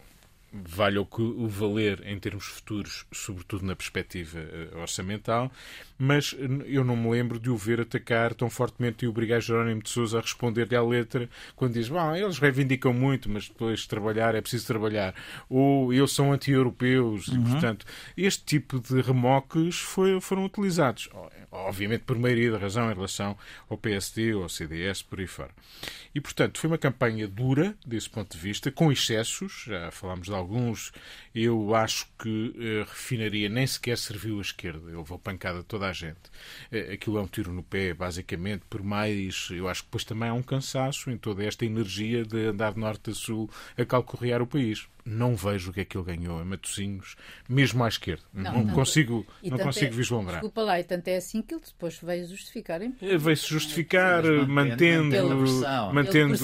vale 0.53 0.99
o 0.99 1.07
que 1.07 1.23
o 1.23 1.49
valer 1.49 2.07
em 2.07 2.19
termos 2.19 2.45
futuros, 2.45 3.07
sobretudo 3.13 3.65
na 3.65 3.75
perspectiva 3.75 4.39
uh, 4.39 4.79
orçamental, 4.81 5.51
mas 5.99 6.37
eu 6.67 6.85
não 6.85 6.97
me 6.97 7.11
lembro 7.11 7.39
de 7.39 7.49
o 7.49 7.57
ver 7.57 7.81
atacar 7.81 8.35
tão 8.35 8.51
fortemente 8.51 9.05
e 9.05 9.09
obrigar 9.09 9.41
Jerónimo 9.41 9.83
de 9.83 9.89
Sousa 9.89 10.19
a 10.19 10.21
responder-lhe 10.21 10.77
à 10.77 10.83
letra 10.83 11.29
quando 11.57 11.75
diz, 11.75 11.91
ah, 11.93 12.19
eles 12.19 12.39
reivindicam 12.39 12.93
muito, 12.93 13.31
mas 13.31 13.49
depois 13.49 13.81
de 13.81 13.89
trabalhar 13.89 14.35
é 14.35 14.41
preciso 14.41 14.67
trabalhar, 14.67 15.15
ou 15.49 15.93
eles 15.93 16.13
são 16.13 16.33
anti-europeus, 16.33 17.29
uhum. 17.29 17.41
e 17.41 17.51
portanto 17.51 17.87
este 18.17 18.45
tipo 18.45 18.81
de 18.81 19.01
remoques 19.01 19.79
foi, 19.79 20.21
foram 20.21 20.45
utilizados 20.45 21.09
obviamente 21.53 22.05
por 22.05 22.19
maioria 22.19 22.51
da 22.51 22.59
razão 22.59 22.91
em 22.91 22.95
relação 22.95 23.37
ao 23.69 23.77
PSD 23.77 24.35
ou 24.35 24.45
ao 24.45 24.49
CDS, 24.49 25.03
por 25.03 25.21
aí 25.21 25.27
fora. 25.27 25.51
E, 26.15 26.21
portanto, 26.21 26.59
foi 26.59 26.69
uma 26.69 26.79
campanha 26.79 27.29
dura, 27.29 27.77
desse 27.87 28.09
ponto 28.09 28.37
de 28.37 28.43
vista, 28.43 28.71
com 28.73 28.91
excessos, 28.91 29.65
já 29.67 29.91
falámos 29.91 30.27
de 30.27 30.35
alguns. 30.43 30.93
Eu 31.35 31.75
acho 31.75 32.07
que 32.19 32.55
a 32.57 32.63
eh, 32.63 32.85
refinaria 32.87 33.49
nem 33.49 33.67
sequer 33.67 33.97
serviu 33.97 34.39
à 34.39 34.43
esquerda, 34.43 34.89
ele 34.89 34.99
levou 34.99 35.19
pancada 35.19 35.61
a 35.61 35.63
toda 35.63 35.89
a 35.89 35.93
gente. 35.93 36.21
Eh, 36.71 36.93
aquilo 36.93 37.19
é 37.19 37.23
um 37.23 37.27
tiro 37.27 37.53
no 37.53 37.63
pé, 37.63 37.95
basicamente, 37.95 38.65
por 38.69 38.83
mais. 38.83 39.49
Eu 39.51 39.69
acho 39.69 39.83
que 39.83 39.89
depois 39.89 40.05
também 40.05 40.29
há 40.29 40.35
um 40.35 40.43
cansaço 40.43 41.11
em 41.11 41.17
toda 41.17 41.45
esta 41.45 41.65
energia 41.65 42.25
de 42.25 42.47
andar 42.47 42.75
de 42.75 42.81
norte 42.81 43.11
a 43.11 43.15
sul 43.15 43.49
a 43.77 43.85
calcorrear 43.85 44.43
o 44.43 44.47
país 44.47 44.87
não 45.05 45.35
vejo 45.35 45.71
o 45.71 45.73
que 45.75 45.81
é 45.81 45.85
que 45.85 45.97
ele 45.97 46.05
ganhou 46.05 46.41
em 46.41 46.45
Matosinhos, 46.45 47.17
mesmo 47.49 47.83
à 47.85 47.89
esquerda. 47.89 48.23
Não, 48.33 48.53
não 48.53 48.63
tanto, 48.65 48.75
consigo, 48.75 49.27
não 49.43 49.59
consigo 49.59 49.93
é, 49.93 49.97
vislumbrar. 49.97 50.37
Desculpa 50.37 50.63
lá, 50.63 50.81
e 50.81 50.85
tanto 50.85 51.09
é 51.09 51.17
assim 51.17 51.43
que 51.43 51.55
ele 51.55 51.63
depois 51.65 51.99
veio 52.03 52.27
justificar. 52.27 52.81
Veio-se 53.01 53.49
justificar, 53.49 54.25
é, 54.25 54.47
mantendo, 54.47 55.17
mantendo 55.93 56.39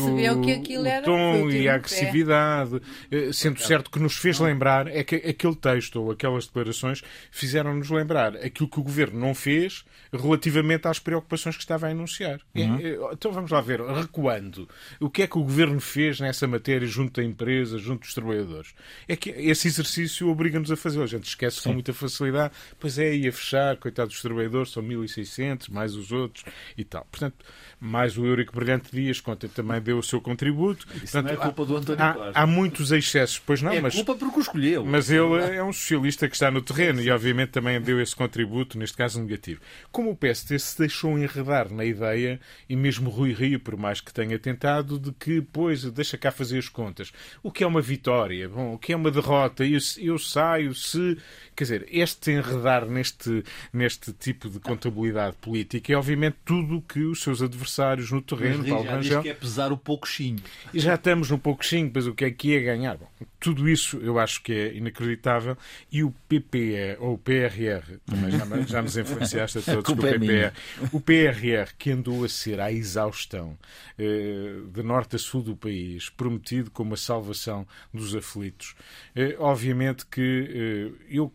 que 0.63 0.77
o 0.77 1.03
tom 1.05 1.51
e 1.51 1.69
a 1.69 1.75
agressividade, 1.75 2.81
eh, 3.11 3.33
sendo 3.33 3.61
certo 3.61 3.91
que 3.91 3.99
nos 3.99 4.17
fez 4.17 4.39
lembrar, 4.39 4.89
é 4.89 5.05
que 5.05 5.17
aquele 5.17 5.57
texto 5.57 6.03
ou 6.03 6.11
aquelas 6.11 6.47
declarações 6.47 7.03
fizeram-nos 7.31 7.91
lembrar 7.91 8.37
aquilo 8.37 8.69
que 8.69 8.81
o 8.81 8.83
governo 8.83 9.19
não 9.19 9.35
fez 9.35 9.85
relativamente 10.13 10.89
às 10.89 10.99
preocupações 10.99 11.57
que 11.57 11.63
estava 11.63 11.87
a 11.87 11.91
enunciar. 11.91 12.41
Uhum. 12.55 12.79
É, 12.79 13.13
então 13.13 13.31
vamos 13.33 13.51
lá 13.51 13.61
ver, 13.61 13.81
recuando, 13.81 14.69
o 15.01 15.09
que 15.09 15.23
é 15.23 15.27
que 15.27 15.39
o 15.39 15.43
governo 15.43 15.81
fez 15.81 16.21
nessa 16.21 16.47
matéria 16.47 16.87
junto 16.87 17.21
à 17.21 17.25
empresa, 17.25 17.79
junto 17.79 18.01
dos 18.01 18.15
trabalhadores? 18.15 18.48
Trabalhadores. 18.49 18.75
É 19.07 19.17
que 19.17 19.31
esse 19.31 19.69
exercício 19.69 20.29
obriga-nos 20.29 20.71
a 20.71 20.77
fazer. 20.77 21.03
A 21.03 21.07
gente 21.07 21.29
esquece 21.29 21.59
Sim. 21.59 21.69
com 21.69 21.73
muita 21.75 21.93
facilidade. 21.93 22.55
Pois 22.79 22.99
é, 22.99 23.15
ia 23.15 23.33
fechar, 23.33 23.77
coitados 23.77 24.15
dos 24.15 24.23
trabalhadores, 24.23 24.73
são 24.73 24.83
1.600, 24.83 25.71
mais 25.71 25.95
os 25.95 26.11
outros 26.11 26.45
e 26.77 26.85
tal. 26.85 27.07
Portanto, 27.11 27.45
mais 27.79 28.17
o 28.17 28.25
Eurico 28.25 28.55
Brilhante 28.55 28.91
Dias, 28.91 29.21
conta 29.21 29.49
também 29.49 29.81
deu 29.81 29.99
o 29.99 30.03
seu 30.03 30.21
contributo. 30.21 30.87
Isso 30.95 31.13
Portanto, 31.13 31.27
não 31.27 31.33
é 31.33 31.37
culpa 31.37 31.65
do 31.65 31.77
António 31.77 32.05
há, 32.05 32.13
Costa. 32.15 32.41
Há 32.41 32.47
muitos 32.47 32.93
excessos, 32.93 33.39
pois 33.39 33.63
não, 33.63 33.73
é 33.73 33.81
mas... 33.81 33.95
culpa 33.95 34.15
porque 34.15 34.39
o 34.39 34.43
escolheu. 34.43 34.85
Mas 34.85 35.11
ele 35.11 35.57
é 35.57 35.63
um 35.63 35.73
socialista 35.73 36.29
que 36.29 36.35
está 36.35 36.51
no 36.51 36.63
terreno 36.63 37.01
e, 37.01 37.11
obviamente, 37.11 37.51
também 37.51 37.81
deu 37.81 38.01
esse 38.01 38.17
contributo, 38.17 38.79
neste 38.79 38.97
caso 38.97 39.21
negativo. 39.21 39.61
Como 39.93 40.11
o 40.11 40.17
PST 40.17 40.59
se 40.59 40.79
deixou 40.79 41.19
enredar 41.19 41.73
na 41.73 41.85
ideia, 41.85 42.41
e 42.69 42.77
mesmo 42.77 43.11
Rui 43.11 43.33
Rio, 43.33 43.61
por 43.61 43.77
mais 43.77 44.01
que 44.01 44.13
tenha 44.13 44.39
tentado, 44.39 44.99
de 44.99 45.13
que, 45.13 45.41
pois, 45.41 45.85
deixa 45.85 46.17
cá 46.19 46.31
fazer 46.31 46.59
as 46.59 46.69
contas. 46.69 47.13
O 47.43 47.51
que 47.51 47.65
é 47.65 47.67
uma 47.67 47.81
vitória? 47.81 48.38
Bom, 48.47 48.75
o 48.75 48.79
que 48.79 48.93
é 48.93 48.97
uma 48.97 49.11
derrota? 49.11 49.65
Eu, 49.65 49.79
eu 49.99 50.19
saio 50.19 50.75
se 50.75 51.17
Quer 51.59 51.65
dizer, 51.65 51.89
este 51.91 52.31
enredar 52.31 52.87
neste, 52.87 53.43
neste 53.73 54.13
tipo 54.13 54.49
de 54.49 54.61
contabilidade 54.61 55.35
política 55.41 55.93
é 55.93 55.97
obviamente 55.97 56.37
tudo 56.45 56.77
o 56.77 56.83
que 56.83 57.01
os 57.01 57.21
seus 57.21 57.43
adversários 57.43 58.13
no 58.13 58.23
terreno, 58.23 58.65
Paulo 58.65 58.85
já 58.85 58.91
Rangel... 58.93 59.23
Que 59.23 59.31
é 59.31 59.35
pesar 59.35 59.73
o 59.73 59.77
pouquinho. 59.77 60.39
E 60.73 60.79
já 60.79 60.95
estamos 60.95 61.31
no 61.31 61.37
pouquinho, 61.37 61.91
mas 61.93 62.07
o 62.07 62.15
que 62.15 62.27
é 62.27 62.31
que 62.31 62.55
é 62.55 62.61
ganhar? 62.61 62.97
Bom, 62.97 63.09
tudo 63.41 63.69
isso 63.69 63.97
eu 63.97 64.21
acho 64.21 64.41
que 64.41 64.53
é 64.53 64.75
inacreditável 64.77 65.59
e 65.91 66.05
o 66.05 66.15
PPE, 66.29 66.97
ou 67.01 67.15
o 67.15 67.19
PRR, 67.19 67.99
também 68.07 68.31
já, 68.31 68.63
já 68.65 68.81
nos 68.81 68.97
influenciaste 68.97 69.59
a 69.59 69.63
todos 69.75 69.85
com 69.85 69.95
o 69.95 69.97
PPR, 69.97 70.31
é 70.31 70.53
o 70.93 71.01
PRR 71.01 71.75
que 71.77 71.91
andou 71.91 72.25
a 72.25 72.29
ser 72.29 72.61
à 72.61 72.71
exaustão 72.71 73.59
eh, 73.99 74.61
de 74.73 74.83
norte 74.85 75.17
a 75.17 75.19
sul 75.19 75.43
do 75.43 75.57
país, 75.57 76.09
prometido 76.09 76.71
como 76.71 76.95
a 76.95 76.97
salvação 76.97 77.67
dos 77.93 78.15
aflitos, 78.29 78.75
eh, 79.15 79.37
obviamente 79.39 80.05
que 80.07 80.93
eh, 81.01 81.05
eu 81.09 81.33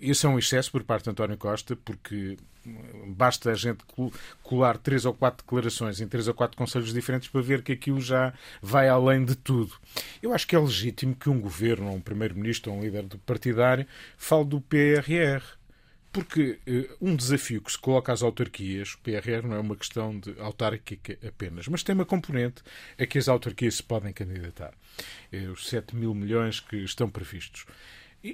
esse 0.00 0.26
é 0.26 0.28
um 0.28 0.36
excesso 0.36 0.72
por 0.72 0.82
parte 0.82 1.04
de 1.04 1.10
António 1.10 1.36
Costa, 1.36 1.76
porque 1.76 2.36
basta 3.06 3.50
a 3.50 3.54
gente 3.54 3.84
colar 4.42 4.78
três 4.78 5.04
ou 5.04 5.14
quatro 5.14 5.44
declarações 5.44 6.00
em 6.00 6.08
três 6.08 6.26
ou 6.26 6.34
quatro 6.34 6.56
conselhos 6.56 6.92
diferentes 6.92 7.28
para 7.28 7.40
ver 7.40 7.62
que 7.62 7.72
aquilo 7.72 8.00
já 8.00 8.32
vai 8.60 8.88
além 8.88 9.24
de 9.24 9.36
tudo. 9.36 9.74
Eu 10.20 10.34
acho 10.34 10.46
que 10.46 10.56
é 10.56 10.58
legítimo 10.58 11.14
que 11.14 11.30
um 11.30 11.40
governo, 11.40 11.92
um 11.92 12.00
primeiro-ministro 12.00 12.72
ou 12.72 12.78
um 12.78 12.82
líder 12.82 13.06
partidário 13.24 13.86
fale 14.16 14.44
do 14.44 14.60
PRR. 14.60 15.42
Porque 16.16 16.58
uh, 16.66 16.96
um 16.98 17.14
desafio 17.14 17.60
que 17.60 17.70
se 17.70 17.78
coloca 17.78 18.10
às 18.10 18.22
autarquias, 18.22 18.94
o 18.94 18.98
PRR 19.00 19.46
não 19.46 19.56
é 19.56 19.60
uma 19.60 19.76
questão 19.76 20.18
de 20.18 20.34
autárquica 20.40 21.18
apenas, 21.28 21.68
mas 21.68 21.82
tem 21.82 21.94
uma 21.94 22.06
componente 22.06 22.62
a 22.98 23.04
que 23.04 23.18
as 23.18 23.28
autarquias 23.28 23.74
se 23.74 23.82
podem 23.82 24.14
candidatar. 24.14 24.72
Uh, 25.30 25.52
os 25.52 25.68
7 25.68 25.94
mil 25.94 26.14
milhões 26.14 26.58
que 26.58 26.76
estão 26.76 27.10
previstos. 27.10 27.66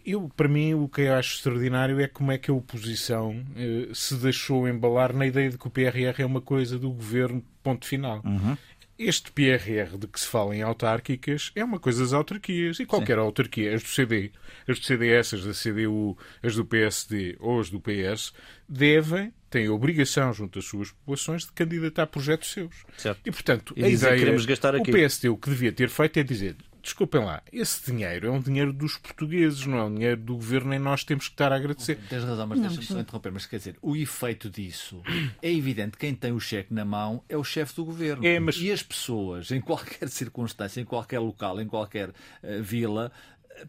Eu, 0.07 0.31
para 0.37 0.49
mim, 0.49 0.75
o 0.75 0.89
que 0.89 1.03
eu 1.03 1.15
acho 1.15 1.37
extraordinário 1.37 2.01
é 2.01 2.07
como 2.07 2.31
é 2.31 2.39
que 2.39 2.51
a 2.51 2.55
oposição 2.55 3.45
eh, 3.57 3.89
se 3.93 4.15
deixou 4.15 4.67
embalar 4.67 5.13
na 5.13 5.27
ideia 5.27 5.51
de 5.51 5.59
que 5.59 5.67
o 5.67 5.71
PRR 5.71 6.23
é 6.23 6.25
uma 6.25 6.41
coisa 6.41 6.79
do 6.79 6.91
governo, 6.91 7.45
ponto 7.63 7.85
final. 7.85 8.23
Uhum. 8.25 8.57
Este 9.05 9.33
PRR 9.33 9.99
de 9.99 10.07
que 10.07 10.21
se 10.21 10.29
fala 10.29 10.55
em 10.55 10.63
autárquicas 10.63 11.51
é 11.57 11.65
uma 11.65 11.81
coisa 11.81 12.03
das 12.05 12.13
autarquias. 12.13 12.79
E 12.79 12.87
qualquer 12.87 13.17
Sim. 13.17 13.21
autarquia, 13.21 13.75
as 13.75 13.83
do 13.83 13.89
CD, 13.89 14.31
as 14.69 14.79
do 14.79 14.85
CDS, 14.85 15.35
as 15.35 15.45
da 15.45 15.53
CDU, 15.53 16.17
as 16.41 16.55
do 16.55 16.65
PSD 16.65 17.37
ou 17.41 17.59
as 17.59 17.69
do 17.69 17.81
PS, 17.81 18.33
devem, 18.69 19.33
têm 19.51 19.67
a 19.67 19.73
obrigação, 19.73 20.33
junto 20.33 20.61
às 20.61 20.65
suas 20.65 20.93
populações, 20.93 21.45
de 21.45 21.53
candidatar 21.53 22.07
projetos 22.07 22.53
seus. 22.53 22.85
Certo. 22.97 23.21
E, 23.27 23.33
portanto, 23.33 23.75
e 23.77 23.85
a 23.85 23.89
ideia, 23.89 24.17
queremos 24.17 24.47
gastar 24.47 24.77
aqui. 24.77 24.91
o 24.91 24.95
PSD 24.95 25.29
o 25.29 25.37
que 25.37 25.51
devia 25.51 25.73
ter 25.73 25.89
feito 25.89 26.19
é 26.19 26.23
dizer 26.23 26.57
desculpem 26.83 27.25
lá, 27.25 27.43
esse 27.53 27.91
dinheiro 27.91 28.27
é 28.27 28.31
um 28.31 28.41
dinheiro 28.41 28.73
dos 28.73 28.97
portugueses, 28.97 29.65
não 29.67 29.79
é 29.79 29.85
um 29.85 29.95
dinheiro 29.95 30.21
do 30.21 30.35
governo, 30.35 30.71
nem 30.71 30.79
nós 30.79 31.05
temos 31.05 31.29
que 31.29 31.35
estar 31.35 31.53
a 31.53 31.57
agradecer. 31.57 31.99
Tens 32.09 32.25
razão, 32.25 32.47
mas 32.47 32.61
deixa-me 32.61 32.85
só 32.85 32.99
interromper. 32.99 33.33
Mas 33.33 33.47
quer 33.47 33.59
dizer, 33.59 33.77
o 33.81 33.97
efeito 33.97 34.51
disso 34.51 35.03
é 35.41 35.53
evidente. 35.53 35.97
Quem 35.97 36.15
tem 36.15 36.33
o 36.33 36.41
cheque 36.41 36.75
na 36.75 36.85
mão 36.85 37.23
é 37.29 37.37
o 37.37 37.45
chefe 37.45 37.77
do 37.77 37.85
governo. 37.85 38.27
É, 38.27 38.39
mas... 38.41 38.57
E 38.57 38.71
as 38.71 38.83
pessoas, 38.83 39.51
em 39.51 39.61
qualquer 39.61 40.09
circunstância, 40.11 40.81
em 40.81 40.85
qualquer 40.85 41.21
local, 41.21 41.61
em 41.61 41.67
qualquer 41.67 42.11
uh, 42.11 42.63
vila, 42.63 43.13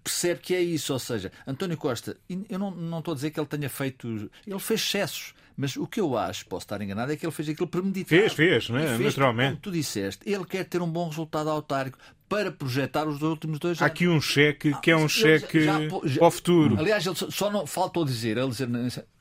percebe 0.03 0.39
que 0.39 0.55
é 0.55 0.61
isso. 0.61 0.91
Ou 0.93 0.99
seja, 0.99 1.31
António 1.45 1.77
Costa, 1.77 2.17
eu 2.49 2.57
não, 2.57 2.71
não 2.71 2.99
estou 2.99 3.11
a 3.11 3.15
dizer 3.15 3.31
que 3.31 3.39
ele 3.39 3.47
tenha 3.47 3.69
feito. 3.69 4.29
Ele 4.45 4.59
fez 4.59 4.81
excessos. 4.81 5.33
Mas 5.55 5.75
o 5.75 5.85
que 5.85 6.01
eu 6.01 6.17
acho, 6.17 6.47
posso 6.47 6.65
estar 6.65 6.81
enganado, 6.81 7.11
é 7.11 7.15
que 7.15 7.23
ele 7.23 7.31
fez 7.31 7.47
aquilo 7.47 7.67
premeditado. 7.67 8.21
Fez, 8.21 8.33
fez, 8.33 8.69
né? 8.69 8.97
fez 8.97 8.99
naturalmente. 8.99 9.49
Como 9.49 9.61
tu 9.61 9.71
disseste, 9.71 10.27
ele 10.27 10.45
quer 10.45 10.63
ter 10.65 10.81
um 10.81 10.89
bom 10.89 11.07
resultado 11.07 11.49
autárquico 11.49 11.99
para 12.33 12.51
projetar 12.51 13.07
os 13.07 13.21
últimos 13.21 13.59
dois 13.59 13.79
anos. 13.79 13.81
Há 13.83 13.85
aqui 13.85 14.07
um 14.07 14.19
cheque 14.19 14.73
que 14.81 14.89
é 14.89 14.97
um 14.97 15.07
cheque 15.07 15.65
já, 15.65 15.79
já, 16.03 16.17
para 16.17 16.27
o 16.27 16.31
futuro. 16.31 16.79
Aliás, 16.79 17.05
ele 17.05 17.15
só 17.15 17.51
não 17.51 17.67
faltou 17.67 18.03
dizer, 18.03 18.37
ele 18.37 18.49
dizer 18.49 18.67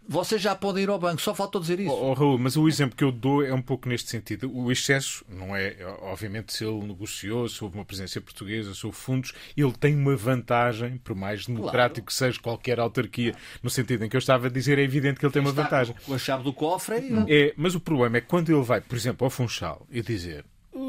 vocês 0.09 0.42
já 0.42 0.55
podem 0.55 0.83
ir 0.83 0.88
ao 0.88 0.98
banco, 0.98 1.20
só 1.20 1.35
faltou 1.35 1.61
dizer 1.61 1.79
isso. 1.79 1.90
Oh, 1.90 2.11
oh, 2.11 2.12
Raul, 2.14 2.38
mas 2.38 2.57
o 2.57 2.66
exemplo 2.66 2.96
que 2.96 3.05
eu 3.05 3.12
dou 3.12 3.44
é 3.44 3.55
um 3.55 3.62
pouco 3.62 3.88
neste 3.88 4.11
sentido. 4.11 4.51
O 4.53 4.72
excesso, 4.72 5.25
não 5.29 5.55
é, 5.55 5.77
obviamente, 6.01 6.53
se 6.53 6.64
ele 6.64 6.87
negociou, 6.87 7.48
se 7.48 7.62
houve 7.62 7.77
uma 7.77 7.85
presença 7.85 8.20
portuguesa, 8.20 8.75
se 8.75 8.85
houve 8.85 8.98
fundos, 8.98 9.33
ele 9.57 9.72
tem 9.72 9.94
uma 9.94 10.16
vantagem, 10.16 10.98
por 10.98 11.14
mais 11.14 11.46
democrático 11.46 11.94
claro. 11.94 12.07
que 12.07 12.14
seja 12.14 12.40
qualquer 12.40 12.81
autarquia, 12.81 13.35
no 13.62 13.70
sentido 13.70 14.05
em 14.05 14.09
que 14.09 14.16
eu 14.16 14.18
estava 14.18 14.48
a 14.48 14.51
dizer, 14.51 14.79
é 14.79 14.83
evidente 14.83 15.20
que 15.20 15.27
ele 15.27 15.33
tem 15.33 15.42
uma 15.42 15.53
vantagem. 15.53 15.94
Com 16.05 16.14
a 16.14 16.18
chave 16.18 16.42
do 16.42 16.53
cofre 16.53 16.96
é... 16.96 17.46
é 17.46 17.55
mas 17.57 17.75
o 17.75 17.81
problema 17.81 18.16
é 18.16 18.20
que 18.20 18.27
quando 18.27 18.51
ele 18.51 18.62
vai, 18.62 18.81
por 18.81 18.96
exemplo, 18.96 19.25
ao 19.25 19.31
Funchal 19.31 19.87
e 19.90 20.03
dizer 20.03 20.44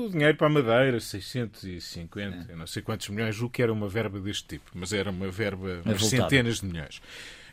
o 0.05 0.09
dinheiro 0.09 0.37
para 0.37 0.47
a 0.47 0.49
Madeira, 0.49 0.99
650, 0.99 2.51
é. 2.51 2.55
não 2.55 2.67
sei 2.67 2.81
quantos 2.81 3.09
milhões, 3.09 3.39
o 3.41 3.49
que 3.49 3.61
era 3.61 3.71
uma 3.71 3.87
verba 3.87 4.19
deste 4.19 4.47
tipo, 4.47 4.71
mas 4.73 4.93
era 4.93 5.09
uma 5.09 5.29
verba 5.29 5.81
de 5.85 6.05
centenas 6.05 6.59
de 6.59 6.65
milhões. 6.65 7.01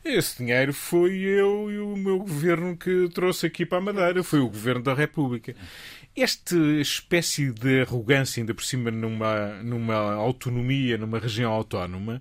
Esse 0.02 0.38
dinheiro 0.38 0.72
foi 0.72 1.18
eu 1.18 1.70
e 1.70 1.78
o 1.78 1.94
meu 1.94 2.18
governo 2.18 2.74
que 2.74 3.10
trouxe 3.12 3.46
aqui 3.46 3.66
para 3.66 3.78
a 3.78 3.80
Madeira, 3.82 4.22
foi 4.22 4.40
o 4.40 4.48
governo 4.48 4.82
da 4.82 4.94
República. 4.94 5.54
Esta 6.16 6.56
espécie 6.80 7.52
de 7.52 7.82
arrogância, 7.82 8.40
ainda 8.40 8.52
por 8.52 8.64
cima 8.64 8.90
numa, 8.90 9.62
numa 9.62 10.14
autonomia, 10.14 10.98
numa 10.98 11.20
região 11.20 11.52
autónoma, 11.52 12.20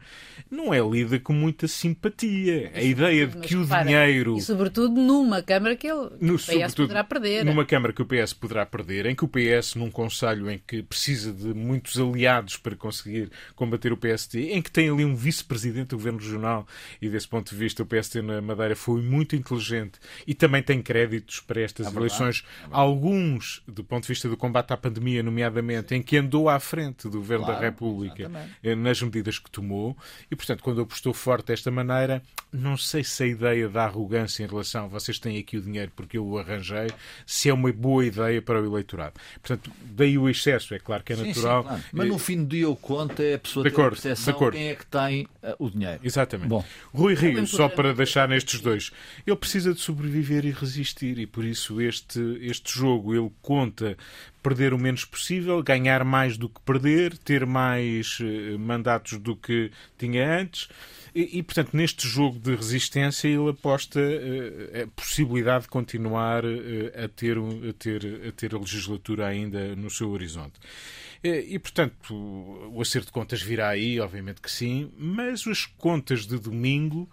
não 0.49 0.71
é 0.71 0.80
lida 0.80 1.19
com 1.19 1.34
muita 1.34 1.67
simpatia. 1.67 2.71
A 2.75 2.82
ideia 2.82 3.25
de 3.25 3.39
que 3.39 3.56
o 3.56 3.65
dinheiro. 3.65 4.38
E 4.38 4.41
sobretudo 4.41 5.02
numa 5.02 5.41
Câmara 5.41 5.75
que 5.75 5.88
ele, 5.88 6.10
no, 6.21 6.36
o 6.36 6.38
PS 6.38 6.75
poderá 6.75 7.04
perder. 7.04 7.43
Numa 7.43 7.65
Câmara 7.65 7.91
que 7.91 8.02
o 8.02 8.06
PS 8.06 8.34
poderá 8.34 8.65
perder, 8.65 9.08
em 9.08 9.15
que 9.15 9.25
o 9.25 9.28
PS, 9.28 9.73
num 9.75 9.89
Conselho 9.89 10.49
em 10.52 10.60
que 10.60 10.84
precisa 10.84 11.34
de 11.34 11.54
muitos 11.54 11.99
aliados 11.99 12.58
para 12.58 12.75
conseguir 12.75 13.32
combater 13.56 13.91
o 13.91 13.97
PSD, 13.97 14.52
em 14.52 14.62
que 14.62 14.71
tem 14.71 14.89
ali 14.89 15.04
um 15.04 15.15
vice-presidente 15.15 15.89
do 15.89 15.97
Governo 15.97 16.19
Regional, 16.19 16.67
e 17.02 17.10
desse 17.10 17.28
ponto 17.28 17.49
de 17.49 17.56
vista 17.56 17.82
o 17.82 17.86
PSD 17.86 18.21
na 18.21 18.39
Madeira 18.39 18.75
foi 18.75 19.02
muito 19.02 19.36
inteligente 19.36 19.99
e 20.28 20.34
também 20.34 20.62
tem 20.62 20.82
créditos 20.82 21.39
para 21.39 21.62
estas 21.62 21.88
é 21.88 21.97
eleições. 21.97 22.43
É 22.63 22.67
Alguns 22.71 23.63
do 23.80 23.84
ponto 23.84 24.04
de 24.04 24.10
vista 24.10 24.28
do 24.28 24.36
combate 24.36 24.74
à 24.74 24.78
pandemia, 24.78 25.24
nomeadamente, 25.24 25.96
em 25.96 26.02
que 26.02 26.18
andou 26.18 26.50
à 26.50 26.60
frente 26.60 27.08
do 27.08 27.18
Governo 27.20 27.46
claro, 27.46 27.60
da 27.60 27.65
República 27.65 28.24
exatamente. 28.24 28.54
Eh, 28.62 28.76
nas 28.76 29.02
medidas 29.02 29.39
que 29.39 29.50
tomou. 29.50 29.96
E, 30.30 30.36
portanto, 30.36 30.62
quando 30.62 30.82
apostou 30.82 31.13
forte 31.13 31.48
desta 31.48 31.72
maneira, 31.72 32.22
não 32.52 32.76
sei 32.76 33.04
se 33.04 33.24
a 33.24 33.28
ideia 33.28 33.70
da 33.70 33.86
arrogância 33.86 34.44
em 34.44 34.48
relação 34.48 34.86
a 34.86 34.88
vocês 34.88 35.18
têm 35.18 35.38
aqui 35.38 35.58
o 35.58 35.62
dinheiro 35.62 35.92
porque 35.96 36.18
eu 36.18 36.26
o 36.26 36.38
arranjei, 36.38 36.92
se 37.26 37.50
é 37.50 37.54
uma 37.54 37.72
boa 37.72 38.06
ideia 38.06 38.42
para 38.42 38.62
o 38.62 38.65
eleitorado. 38.65 39.13
Portanto, 39.42 39.72
daí 39.82 40.18
o 40.18 40.30
excesso, 40.30 40.74
é 40.74 40.80
claro 40.80 41.04
que 41.04 41.13
é 41.13 41.15
sim, 41.15 41.28
natural. 41.28 41.62
Sim, 41.62 41.68
claro. 41.68 41.84
Mas 41.94 42.08
no 42.08 42.20
fim 42.20 42.38
do 42.44 42.46
dia 42.48 42.70
o 42.70 42.76
conta 42.76 43.24
é 43.24 43.36
a 43.36 43.39
pessoa 43.39 43.63
de 43.63 43.70
ter 43.70 43.76
acordo, 43.76 43.94
a 43.94 44.02
percepção 44.02 44.34
de 44.34 44.52
quem 44.52 44.68
é 44.68 44.76
que 44.76 44.86
tem 44.86 45.24
uh, 45.24 45.56
o 45.58 45.70
dinheiro. 45.70 46.00
Exatamente. 46.04 46.50
Bom, 46.50 46.65
Rui 46.94 47.13
Rio, 47.13 47.48
só 47.48 47.70
para 47.70 47.94
deixar 47.94 48.28
nestes 48.28 48.60
dois, 48.60 48.92
ele 49.26 49.38
precisa 49.38 49.74
de 49.74 49.80
sobreviver 49.80 50.46
e 50.46 50.52
resistir 50.52 51.18
e 51.18 51.26
por 51.26 51.46
isso 51.46 51.80
este, 51.80 52.20
este 52.42 52.78
jogo 52.78 53.15
ele 53.15 53.32
conta 53.42 53.68
conta 53.69 53.97
perder 54.41 54.73
o 54.73 54.79
menos 54.79 55.05
possível, 55.05 55.62
ganhar 55.62 56.03
mais 56.03 56.38
do 56.38 56.49
que 56.49 56.60
perder, 56.62 57.17
ter 57.17 57.45
mais 57.45 58.19
uh, 58.19 58.58
mandatos 58.58 59.17
do 59.19 59.36
que 59.36 59.71
tinha 59.97 60.41
antes. 60.41 60.67
E, 61.13 61.39
e, 61.39 61.43
portanto, 61.43 61.75
neste 61.75 62.08
jogo 62.08 62.39
de 62.39 62.55
resistência, 62.55 63.27
ele 63.27 63.49
aposta 63.49 63.99
uh, 63.99 64.84
a 64.84 64.88
possibilidade 64.88 65.63
de 65.63 65.69
continuar 65.69 66.45
uh, 66.45 66.49
a, 67.03 67.08
ter, 67.08 67.38
a, 67.38 67.73
ter, 67.73 68.27
a 68.27 68.32
ter 68.32 68.55
a 68.55 68.60
legislatura 68.60 69.27
ainda 69.27 69.75
no 69.75 69.89
seu 69.89 70.10
horizonte. 70.10 70.60
E, 71.21 71.60
portanto, 71.60 72.15
o 72.15 72.82
acerto 72.82 73.08
de 73.08 73.12
contas 73.12 73.41
virá 73.41 73.67
aí, 73.67 73.99
obviamente 73.99 74.39
que 74.39 74.49
sim, 74.49 74.89
mas 74.97 75.45
as 75.45 75.65
contas 75.65 76.25
de 76.25 76.39
domingo 76.39 77.10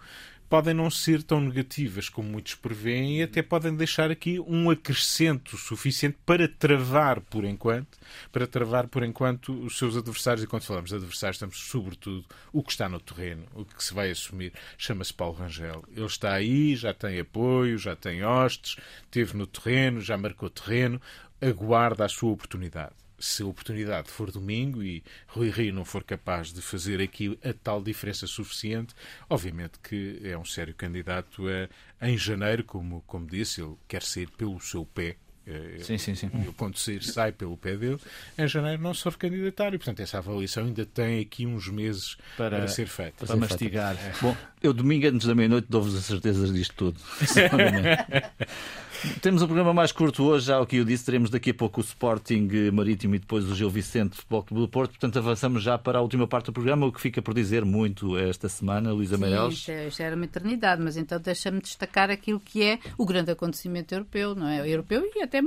podem 0.49 0.73
não 0.73 0.89
ser 0.89 1.23
tão 1.23 1.41
negativas 1.41 2.09
como 2.09 2.29
muitos 2.29 2.55
prevêem 2.55 3.19
e 3.19 3.23
até 3.23 3.41
podem 3.41 3.75
deixar 3.75 4.09
aqui 4.09 4.39
um 4.39 4.69
acrescento 4.69 5.57
suficiente 5.57 6.17
para 6.25 6.47
travar 6.47 7.19
por 7.21 7.43
enquanto, 7.43 7.97
para 8.31 8.47
travar 8.47 8.87
por 8.87 9.03
enquanto 9.03 9.53
os 9.53 9.77
seus 9.77 9.97
adversários. 9.97 10.43
E 10.43 10.47
quando 10.47 10.63
falamos 10.63 10.89
de 10.89 10.95
adversários, 10.95 11.35
estamos 11.35 11.57
sobretudo 11.57 12.25
o 12.51 12.63
que 12.63 12.71
está 12.71 12.87
no 12.87 12.99
terreno, 12.99 13.45
o 13.53 13.65
que 13.65 13.83
se 13.83 13.93
vai 13.93 14.09
assumir, 14.09 14.53
chama-se 14.77 15.13
Paulo 15.13 15.35
Rangel. 15.35 15.83
Ele 15.95 16.05
está 16.05 16.33
aí, 16.33 16.75
já 16.75 16.93
tem 16.93 17.19
apoio, 17.19 17.77
já 17.77 17.95
tem 17.95 18.23
hostes, 18.23 18.77
esteve 19.03 19.35
no 19.35 19.47
terreno, 19.47 20.01
já 20.01 20.17
marcou 20.17 20.49
terreno, 20.49 21.01
aguarda 21.41 22.05
a 22.05 22.09
sua 22.09 22.31
oportunidade 22.31 23.06
se 23.19 23.43
a 23.43 23.45
oportunidade 23.45 24.09
for 24.09 24.31
domingo 24.31 24.83
e 24.83 25.03
Rui 25.27 25.49
Rio 25.49 25.73
não 25.73 25.85
for 25.85 26.03
capaz 26.03 26.53
de 26.53 26.61
fazer 26.61 27.01
aqui 27.01 27.37
a 27.43 27.53
tal 27.53 27.81
diferença 27.81 28.27
suficiente, 28.27 28.93
obviamente 29.29 29.79
que 29.81 30.19
é 30.23 30.37
um 30.37 30.45
sério 30.45 30.73
candidato 30.75 31.43
a, 31.47 32.07
em 32.07 32.17
janeiro, 32.17 32.63
como, 32.63 33.03
como 33.07 33.25
disse, 33.25 33.61
ele 33.61 33.75
quer 33.87 34.03
sair 34.03 34.29
pelo 34.29 34.59
seu 34.59 34.85
pé. 34.85 35.17
Eh, 35.47 35.77
sim, 35.79 35.97
sim, 35.97 36.13
sim. 36.13 36.29
Ele, 36.33 36.53
quando 36.57 36.77
sair, 36.77 37.01
sai 37.01 37.31
pelo 37.31 37.55
pé 37.55 37.77
dele. 37.77 37.99
Em 38.37 38.47
janeiro 38.47 38.81
não 38.81 38.93
se 38.93 39.01
for 39.01 39.15
candidatar 39.15 39.73
e, 39.73 39.77
portanto, 39.77 40.01
essa 40.01 40.17
avaliação 40.17 40.65
ainda 40.65 40.85
tem 40.85 41.21
aqui 41.21 41.45
uns 41.45 41.69
meses 41.69 42.17
para, 42.35 42.57
para 42.57 42.67
ser 42.67 42.85
feita. 42.85 43.25
Para, 43.25 43.27
para 43.27 43.35
mastigar. 43.37 43.95
É. 43.95 44.13
Bom, 44.21 44.35
eu 44.61 44.73
domingo 44.73 45.07
antes 45.07 45.25
da 45.25 45.33
meia-noite 45.33 45.67
dou-vos 45.69 45.95
a 45.95 46.01
certeza 46.01 46.51
disto 46.51 46.75
tudo. 46.75 46.99
Temos 49.21 49.41
um 49.41 49.45
programa 49.45 49.73
mais 49.73 49.91
curto 49.91 50.23
hoje, 50.23 50.47
já 50.47 50.59
o 50.59 50.65
que 50.65 50.77
eu 50.77 50.85
disse, 50.85 51.05
teremos 51.05 51.29
daqui 51.29 51.51
a 51.51 51.53
pouco 51.53 51.81
o 51.81 51.83
Sporting 51.83 52.49
Marítimo 52.73 53.15
e 53.15 53.19
depois 53.19 53.45
o 53.45 53.53
Gil 53.53 53.69
Vicente 53.69 54.15
Futebol 54.15 54.43
Clube 54.43 54.61
do 54.61 54.67
Porto, 54.67 54.91
portanto 54.91 55.19
avançamos 55.19 55.61
já 55.61 55.77
para 55.77 55.99
a 55.99 56.01
última 56.01 56.27
parte 56.27 56.47
do 56.47 56.53
programa, 56.53 56.87
o 56.87 56.91
que 56.91 56.99
fica 56.99 57.21
por 57.21 57.33
dizer 57.33 57.63
muito 57.63 58.17
esta 58.17 58.49
semana, 58.49 58.91
Luísa 58.91 59.17
Meireles. 59.17 59.55
Isto, 59.55 59.71
é, 59.71 59.87
isto 59.87 60.01
era 60.01 60.15
uma 60.15 60.25
eternidade, 60.25 60.81
mas 60.81 60.97
então 60.97 61.19
deixa-me 61.19 61.61
destacar 61.61 62.09
aquilo 62.09 62.39
que 62.39 62.63
é 62.63 62.79
o 62.97 63.05
grande 63.05 63.31
acontecimento 63.31 63.93
europeu, 63.93 64.33
não 64.33 64.47
é? 64.47 64.67
Europeu 64.67 65.03
e 65.15 65.21
até 65.21 65.41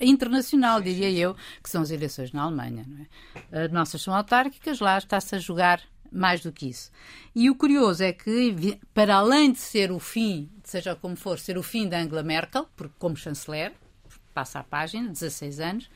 internacional, 0.00 0.80
diria 0.80 1.10
eu, 1.10 1.36
que 1.62 1.68
são 1.68 1.82
as 1.82 1.90
eleições 1.90 2.32
na 2.32 2.42
Alemanha, 2.42 2.86
não 2.88 3.04
é? 3.52 3.64
As 3.64 3.72
nossas 3.72 4.00
são 4.00 4.14
autárquicas, 4.14 4.80
lá 4.80 4.96
está-se 4.96 5.34
a 5.34 5.38
jogar 5.38 5.82
mais 6.10 6.40
do 6.40 6.52
que 6.52 6.68
isso. 6.68 6.90
E 7.34 7.50
o 7.50 7.54
curioso 7.54 8.02
é 8.02 8.12
que, 8.12 8.78
para 8.94 9.16
além 9.16 9.52
de 9.52 9.58
ser 9.58 9.92
o 9.92 9.98
fim, 9.98 10.48
seja 10.66 10.94
como 10.94 11.16
for, 11.16 11.38
ser 11.38 11.56
o 11.56 11.62
fim 11.62 11.88
da 11.88 11.98
Angela 11.98 12.22
Merkel, 12.22 12.68
porque 12.76 12.94
como 12.98 13.16
chanceler, 13.16 13.72
passa 14.34 14.58
a 14.58 14.64
página, 14.64 15.08
16 15.08 15.60
anos, 15.60 15.90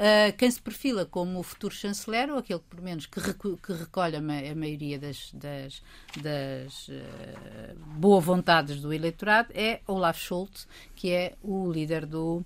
Uh, 0.00 0.34
quem 0.38 0.50
se 0.50 0.58
perfila 0.62 1.04
como 1.04 1.38
o 1.38 1.42
futuro 1.42 1.74
chanceler, 1.74 2.30
ou 2.30 2.38
aquele, 2.38 2.60
pelo 2.60 2.82
menos, 2.82 3.04
que, 3.04 3.20
reco 3.20 3.58
que 3.58 3.74
recolhe 3.74 4.16
a, 4.16 4.20
ma 4.22 4.38
a, 4.38 4.54
maioria 4.54 4.98
das, 4.98 5.30
das, 5.34 5.82
das 6.22 6.88
uh, 6.88 7.76
boas 7.98 8.24
vontades 8.24 8.80
do 8.80 8.94
eleitorado, 8.94 9.52
é 9.54 9.82
Olaf 9.86 10.18
Scholz, 10.18 10.66
que 10.96 11.10
é 11.10 11.34
o 11.42 11.70
líder 11.70 12.06
do. 12.06 12.42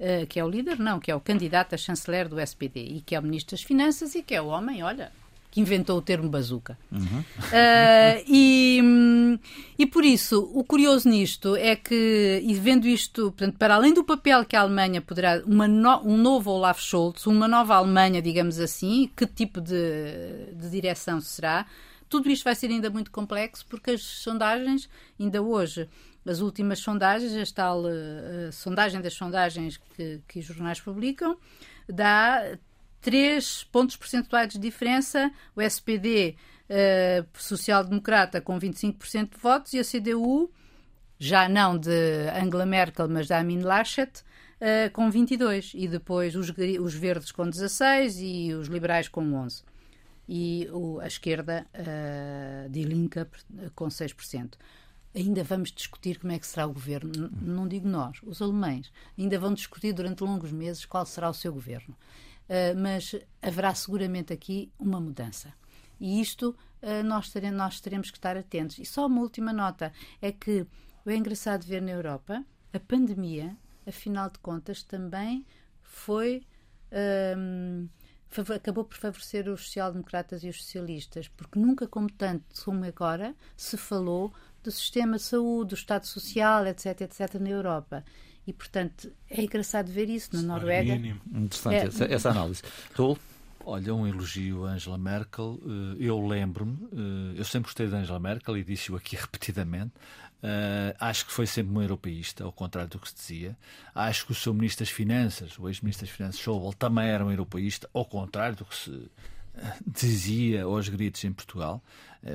Uh, 0.00 0.26
que 0.26 0.40
é 0.40 0.44
o 0.44 0.48
líder, 0.48 0.78
não, 0.78 0.98
que 0.98 1.10
é 1.10 1.14
o 1.14 1.20
candidato 1.20 1.74
a 1.74 1.78
chanceler 1.78 2.26
do 2.26 2.40
SPD 2.40 2.80
e 2.80 3.00
que 3.02 3.14
é 3.14 3.20
o 3.20 3.22
ministro 3.22 3.54
das 3.54 3.62
Finanças 3.62 4.14
e 4.14 4.22
que 4.22 4.34
é 4.34 4.40
o 4.40 4.46
homem, 4.46 4.82
olha, 4.82 5.12
que 5.54 5.60
inventou 5.60 5.96
o 5.96 6.02
termo 6.02 6.28
bazuca. 6.28 6.76
Uhum. 6.90 7.20
Uh, 7.20 8.24
e, 8.26 9.38
e 9.78 9.86
por 9.86 10.04
isso, 10.04 10.50
o 10.52 10.64
curioso 10.64 11.08
nisto 11.08 11.54
é 11.54 11.76
que, 11.76 12.42
e 12.44 12.52
vendo 12.54 12.88
isto, 12.88 13.30
portanto, 13.30 13.56
para 13.56 13.76
além 13.76 13.94
do 13.94 14.02
papel 14.02 14.44
que 14.44 14.56
a 14.56 14.62
Alemanha 14.62 15.00
poderá, 15.00 15.40
uma 15.46 15.68
no, 15.68 16.02
um 16.02 16.16
novo 16.16 16.50
Olaf 16.50 16.82
Scholz, 16.82 17.24
uma 17.28 17.46
nova 17.46 17.76
Alemanha, 17.76 18.20
digamos 18.20 18.58
assim, 18.58 19.08
que 19.16 19.28
tipo 19.28 19.60
de, 19.60 20.52
de 20.54 20.68
direção 20.68 21.20
será, 21.20 21.66
tudo 22.08 22.28
isto 22.28 22.42
vai 22.42 22.56
ser 22.56 22.66
ainda 22.66 22.90
muito 22.90 23.12
complexo 23.12 23.64
porque 23.70 23.92
as 23.92 24.02
sondagens, 24.02 24.88
ainda 25.20 25.40
hoje, 25.40 25.88
as 26.26 26.40
últimas 26.40 26.80
sondagens, 26.80 27.32
a 27.32 27.54
tal 27.54 27.84
sondagem 28.50 29.00
das 29.00 29.14
sondagens 29.14 29.76
que, 29.94 30.20
que 30.26 30.40
os 30.40 30.46
jornais 30.46 30.80
publicam, 30.80 31.36
dá 31.88 32.42
3 33.04 33.64
pontos 33.64 33.96
percentuais 33.96 34.50
de 34.50 34.58
diferença, 34.58 35.30
o 35.54 35.60
SPD 35.60 36.30
uh, 36.30 36.64
eh, 36.70 37.24
social-democrata 37.34 38.40
com 38.40 38.58
25% 38.58 39.34
de 39.34 39.38
votos 39.38 39.74
e 39.74 39.78
a 39.78 39.84
CDU, 39.84 40.50
já 41.18 41.46
não 41.46 41.76
de 41.76 41.90
Angela 42.34 42.64
Merkel, 42.64 43.06
mas 43.10 43.28
da 43.28 43.38
Amin 43.38 43.60
Laschet, 43.60 44.20
uh, 44.20 44.90
com 44.94 45.10
22. 45.10 45.72
E 45.74 45.86
depois 45.86 46.34
os, 46.34 46.50
os 46.80 46.94
verdes 46.94 47.30
com 47.30 47.46
16 47.46 48.16
e 48.20 48.54
os 48.54 48.68
liberais 48.68 49.06
com 49.06 49.34
11. 49.34 49.62
E 50.26 50.66
o, 50.72 50.98
a 50.98 51.06
esquerda 51.06 51.66
uh, 51.74 52.70
de 52.70 52.84
Linka 52.84 53.28
com 53.74 53.88
6% 53.88 54.54
ainda 55.14 55.44
vamos 55.44 55.70
discutir 55.70 56.18
como 56.18 56.32
é 56.32 56.38
que 56.38 56.46
será 56.46 56.66
o 56.66 56.72
governo. 56.72 57.30
Não 57.40 57.68
digo 57.68 57.86
nós, 57.86 58.18
os 58.24 58.42
alemães. 58.42 58.90
Ainda 59.16 59.38
vão 59.38 59.54
discutir 59.54 59.92
durante 59.92 60.24
longos 60.24 60.50
meses 60.50 60.84
qual 60.84 61.06
será 61.06 61.30
o 61.30 61.34
seu 61.34 61.52
governo. 61.52 61.94
Uh, 62.44 62.76
mas 62.78 63.14
haverá 63.40 63.74
seguramente 63.74 64.32
aqui 64.32 64.70
uma 64.78 65.00
mudança. 65.00 65.52
E 65.98 66.20
isto 66.20 66.54
uh, 66.82 67.02
nós, 67.02 67.30
teremos, 67.30 67.56
nós 67.56 67.80
teremos 67.80 68.10
que 68.10 68.18
estar 68.18 68.36
atentos. 68.36 68.78
E 68.78 68.84
só 68.84 69.06
uma 69.06 69.20
última 69.20 69.52
nota: 69.52 69.92
é 70.20 70.30
que 70.30 70.66
é 71.06 71.16
engraçado 71.16 71.64
ver 71.64 71.80
na 71.80 71.92
Europa 71.92 72.44
a 72.72 72.80
pandemia, 72.80 73.56
afinal 73.86 74.28
de 74.30 74.38
contas, 74.38 74.82
também 74.82 75.46
foi. 75.82 76.42
Um, 76.92 77.88
acabou 78.54 78.84
por 78.84 78.96
favorecer 78.96 79.48
os 79.48 79.62
social-democratas 79.62 80.42
e 80.42 80.48
os 80.48 80.56
socialistas, 80.64 81.28
porque 81.28 81.56
nunca 81.56 81.86
como 81.86 82.10
tanto 82.10 82.44
como 82.64 82.84
agora 82.84 83.34
se 83.56 83.76
falou 83.76 84.32
do 84.60 84.72
sistema 84.72 85.18
de 85.18 85.22
saúde, 85.22 85.70
do 85.70 85.74
Estado 85.74 86.06
Social, 86.06 86.66
etc, 86.66 87.02
etc, 87.02 87.34
na 87.34 87.50
Europa. 87.50 88.04
E, 88.46 88.52
portanto, 88.52 89.10
é 89.30 89.42
engraçado 89.42 89.90
ver 89.90 90.08
isso 90.08 90.34
na 90.36 90.42
Noruega. 90.42 90.94
Interessante 90.94 91.74
é... 91.74 91.86
essa, 91.86 92.04
essa 92.04 92.30
análise. 92.30 92.62
Raul? 92.94 93.18
Olha, 93.66 93.94
um 93.94 94.06
elogio 94.06 94.66
a 94.66 94.72
Angela 94.72 94.98
Merkel. 94.98 95.58
Eh, 95.64 96.04
eu 96.06 96.26
lembro-me, 96.26 96.76
eh, 96.92 97.40
eu 97.40 97.44
sempre 97.44 97.68
gostei 97.68 97.86
de 97.86 97.94
Angela 97.94 98.20
Merkel 98.20 98.58
e 98.58 98.64
disse-o 98.64 98.96
aqui 98.96 99.16
repetidamente. 99.16 99.92
Uh, 100.44 100.92
acho 101.00 101.24
que 101.24 101.32
foi 101.32 101.46
sempre 101.46 101.74
um 101.74 101.80
europeísta, 101.80 102.44
ao 102.44 102.52
contrário 102.52 102.90
do 102.90 102.98
que 102.98 103.08
se 103.08 103.14
dizia. 103.14 103.56
Acho 103.94 104.26
que 104.26 104.32
o 104.32 104.34
seu 104.34 104.52
Ministro 104.52 104.84
das 104.84 104.92
Finanças, 104.92 105.58
o 105.58 105.66
ex-Ministro 105.66 106.06
das 106.06 106.14
Finanças, 106.14 106.38
Schauble, 106.38 106.74
também 106.74 107.06
era 107.06 107.24
um 107.24 107.30
europeísta, 107.30 107.88
ao 107.94 108.04
contrário 108.04 108.54
do 108.54 108.66
que 108.66 108.76
se 108.76 109.10
dizia 109.86 110.64
aos 110.64 110.88
gritos 110.88 111.24
em 111.24 111.32
Portugal. 111.32 111.82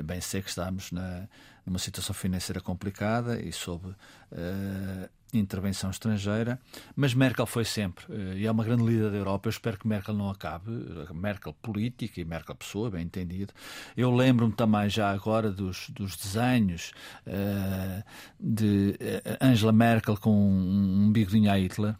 bem 0.04 0.20
sei 0.20 0.42
que 0.42 0.48
estamos 0.48 0.92
na, 0.92 1.28
numa 1.64 1.78
situação 1.78 2.14
financeira 2.14 2.60
complicada 2.60 3.40
e 3.40 3.52
sob 3.52 3.86
uh, 3.86 5.08
intervenção 5.32 5.90
estrangeira, 5.90 6.58
mas 6.96 7.14
Merkel 7.14 7.46
foi 7.46 7.64
sempre, 7.64 8.04
uh, 8.12 8.34
e 8.34 8.46
é 8.46 8.50
uma 8.50 8.64
grande 8.64 8.84
líder 8.84 9.10
da 9.10 9.16
Europa. 9.16 9.48
Eu 9.48 9.50
espero 9.50 9.78
que 9.78 9.86
Merkel 9.86 10.14
não 10.14 10.28
acabe, 10.28 10.70
Merkel 11.14 11.52
política 11.54 12.20
e 12.20 12.24
Merkel 12.24 12.54
pessoa, 12.56 12.90
bem 12.90 13.02
entendido. 13.02 13.52
Eu 13.96 14.10
lembro-me 14.10 14.52
também 14.52 14.88
já 14.88 15.10
agora 15.10 15.50
dos, 15.50 15.88
dos 15.90 16.16
desenhos 16.16 16.92
uh, 17.26 18.02
de 18.38 18.98
Angela 19.40 19.72
Merkel 19.72 20.16
com 20.16 20.32
um, 20.32 21.04
um 21.04 21.12
bigodinho 21.12 21.50
a 21.50 21.56
Hitler 21.56 21.94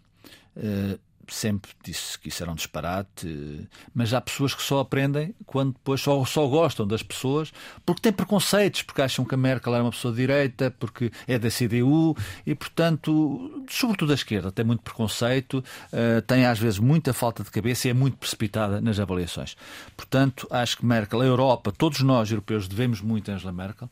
sempre 1.30 1.70
disse 1.82 2.18
que 2.18 2.28
isso 2.28 2.42
era 2.42 2.50
um 2.50 2.54
disparate, 2.54 3.68
mas 3.94 4.12
há 4.12 4.20
pessoas 4.20 4.54
que 4.54 4.62
só 4.62 4.80
aprendem 4.80 5.34
quando 5.46 5.72
depois 5.72 6.00
só, 6.00 6.24
só 6.24 6.46
gostam 6.46 6.86
das 6.86 7.02
pessoas 7.02 7.52
porque 7.84 8.02
têm 8.02 8.12
preconceitos, 8.12 8.82
porque 8.82 9.02
acham 9.02 9.24
que 9.24 9.34
a 9.34 9.38
Merkel 9.38 9.74
era 9.74 9.84
uma 9.84 9.90
pessoa 9.90 10.12
de 10.12 10.20
direita, 10.20 10.70
porque 10.78 11.10
é 11.26 11.38
da 11.38 11.48
CDU 11.48 12.16
e, 12.46 12.54
portanto, 12.54 13.64
sobretudo 13.68 14.08
da 14.08 14.14
esquerda, 14.14 14.50
tem 14.50 14.64
muito 14.64 14.82
preconceito, 14.82 15.64
uh, 15.92 16.22
tem 16.22 16.46
às 16.46 16.58
vezes 16.58 16.78
muita 16.78 17.12
falta 17.12 17.42
de 17.42 17.50
cabeça 17.50 17.88
e 17.88 17.90
é 17.90 17.94
muito 17.94 18.16
precipitada 18.16 18.80
nas 18.80 18.98
avaliações. 18.98 19.56
Portanto, 19.96 20.46
acho 20.50 20.78
que 20.78 20.86
Merkel, 20.86 21.20
a 21.20 21.24
Europa, 21.24 21.72
todos 21.72 22.00
nós 22.00 22.30
europeus 22.30 22.68
devemos 22.68 23.00
muito 23.00 23.30
a 23.30 23.34
Angela 23.34 23.52
Merkel 23.52 23.90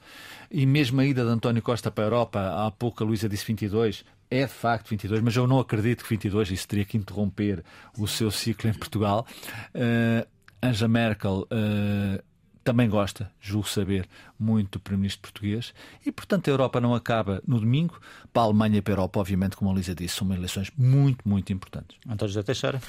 e 0.51 0.67
mesmo 0.67 1.01
a 1.01 1.05
ida 1.05 1.25
de 1.25 1.31
António 1.31 1.63
Costa 1.63 1.91
para 1.91 2.05
a 2.05 2.07
Europa, 2.07 2.67
há 2.67 2.71
pouco 2.71 3.03
a 3.03 3.07
Luísa 3.07 3.29
disse 3.29 3.45
22, 3.47 4.05
é 4.31 4.45
de 4.45 4.53
facto 4.53 4.91
22, 4.91 5.21
mas 5.23 5.37
eu 5.37 5.47
não 5.47 5.59
acredito 5.59 6.05
que 6.05 6.11
22 6.11 6.51
isso 6.51 6.69
teria 6.69 6.85
que 6.85 6.97
interromper 6.97 7.65
o 7.97 8.07
seu 8.07 8.31
ciclo 8.31 8.69
em 8.69 8.75
Portugal. 8.75 9.27
Uh, 9.75 10.27
Angela 10.63 10.89
Merkel 10.89 11.47
uh, 11.51 12.23
também 12.69 12.87
gosta, 12.87 13.33
julgo 13.41 13.67
saber, 13.67 14.07
muito 14.39 14.73
do 14.73 14.81
Primeiro-Ministro 14.81 15.23
português 15.23 15.73
e, 16.05 16.13
portanto, 16.13 16.49
a 16.49 16.51
Europa 16.51 16.79
não 16.79 16.95
acaba 16.95 17.43
no 17.47 17.59
domingo. 17.59 17.99
Para 18.31 18.43
a 18.43 18.45
Alemanha 18.45 18.77
e 18.77 18.83
para 18.83 18.93
a 18.93 18.97
Europa, 18.97 19.21
obviamente, 19.21 19.57
como 19.57 19.71
a 19.71 19.75
Lisa 19.75 19.95
disse, 19.95 20.17
são 20.17 20.31
eleições 20.35 20.71
muito, 20.77 21.27
muito 21.27 21.51
importantes. 21.51 21.97
António 22.07 22.35
José 22.35 22.43
Teixeira. 22.43 22.83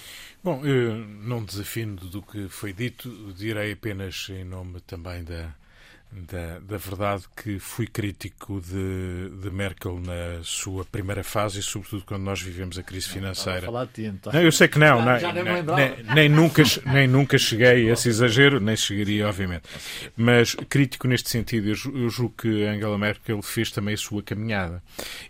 Bom, 0.43 0.65
eu 0.65 0.97
não 0.97 1.45
desafindo 1.45 2.09
do 2.09 2.21
que 2.21 2.49
foi 2.49 2.73
dito, 2.73 3.33
direi 3.37 3.71
apenas 3.71 4.27
em 4.29 4.43
nome 4.43 4.81
também 4.81 5.23
da 5.23 5.55
da, 6.11 6.59
da 6.59 6.77
verdade 6.77 7.23
que 7.35 7.59
fui 7.59 7.85
crítico 7.85 8.59
de, 8.61 9.29
de, 9.41 9.51
Merkel 9.51 9.99
na 9.99 10.43
sua 10.43 10.83
primeira 10.83 11.23
fase 11.23 11.59
e 11.59 11.63
sobretudo 11.63 12.03
quando 12.03 12.23
nós 12.23 12.41
vivemos 12.41 12.79
a 12.79 12.83
crise 12.83 13.07
financeira. 13.07 13.67
Falar 13.67 13.85
de 13.85 13.91
ti, 13.93 14.03
então. 14.05 14.33
não, 14.33 14.41
eu 14.41 14.51
sei 14.51 14.67
que 14.67 14.79
não, 14.79 14.97
já, 14.97 15.05
nem, 15.05 15.19
já 15.19 15.33
nem, 15.33 15.63
nem, 15.63 16.13
nem, 16.15 16.29
nunca, 16.29 16.63
nem 16.87 17.07
nunca 17.07 17.37
cheguei 17.37 17.89
a 17.89 17.93
esse 17.93 18.09
exagero, 18.09 18.59
nem 18.59 18.75
chegaria, 18.75 19.27
obviamente. 19.27 19.63
Mas 20.17 20.55
crítico 20.55 21.07
neste 21.07 21.29
sentido, 21.29 21.69
eu, 21.69 21.75
julgo 21.75 22.33
que 22.37 22.63
Angela 22.65 22.97
Merkel 22.97 23.41
fez 23.43 23.71
também 23.71 23.93
a 23.93 23.97
sua 23.97 24.23
caminhada. 24.23 24.81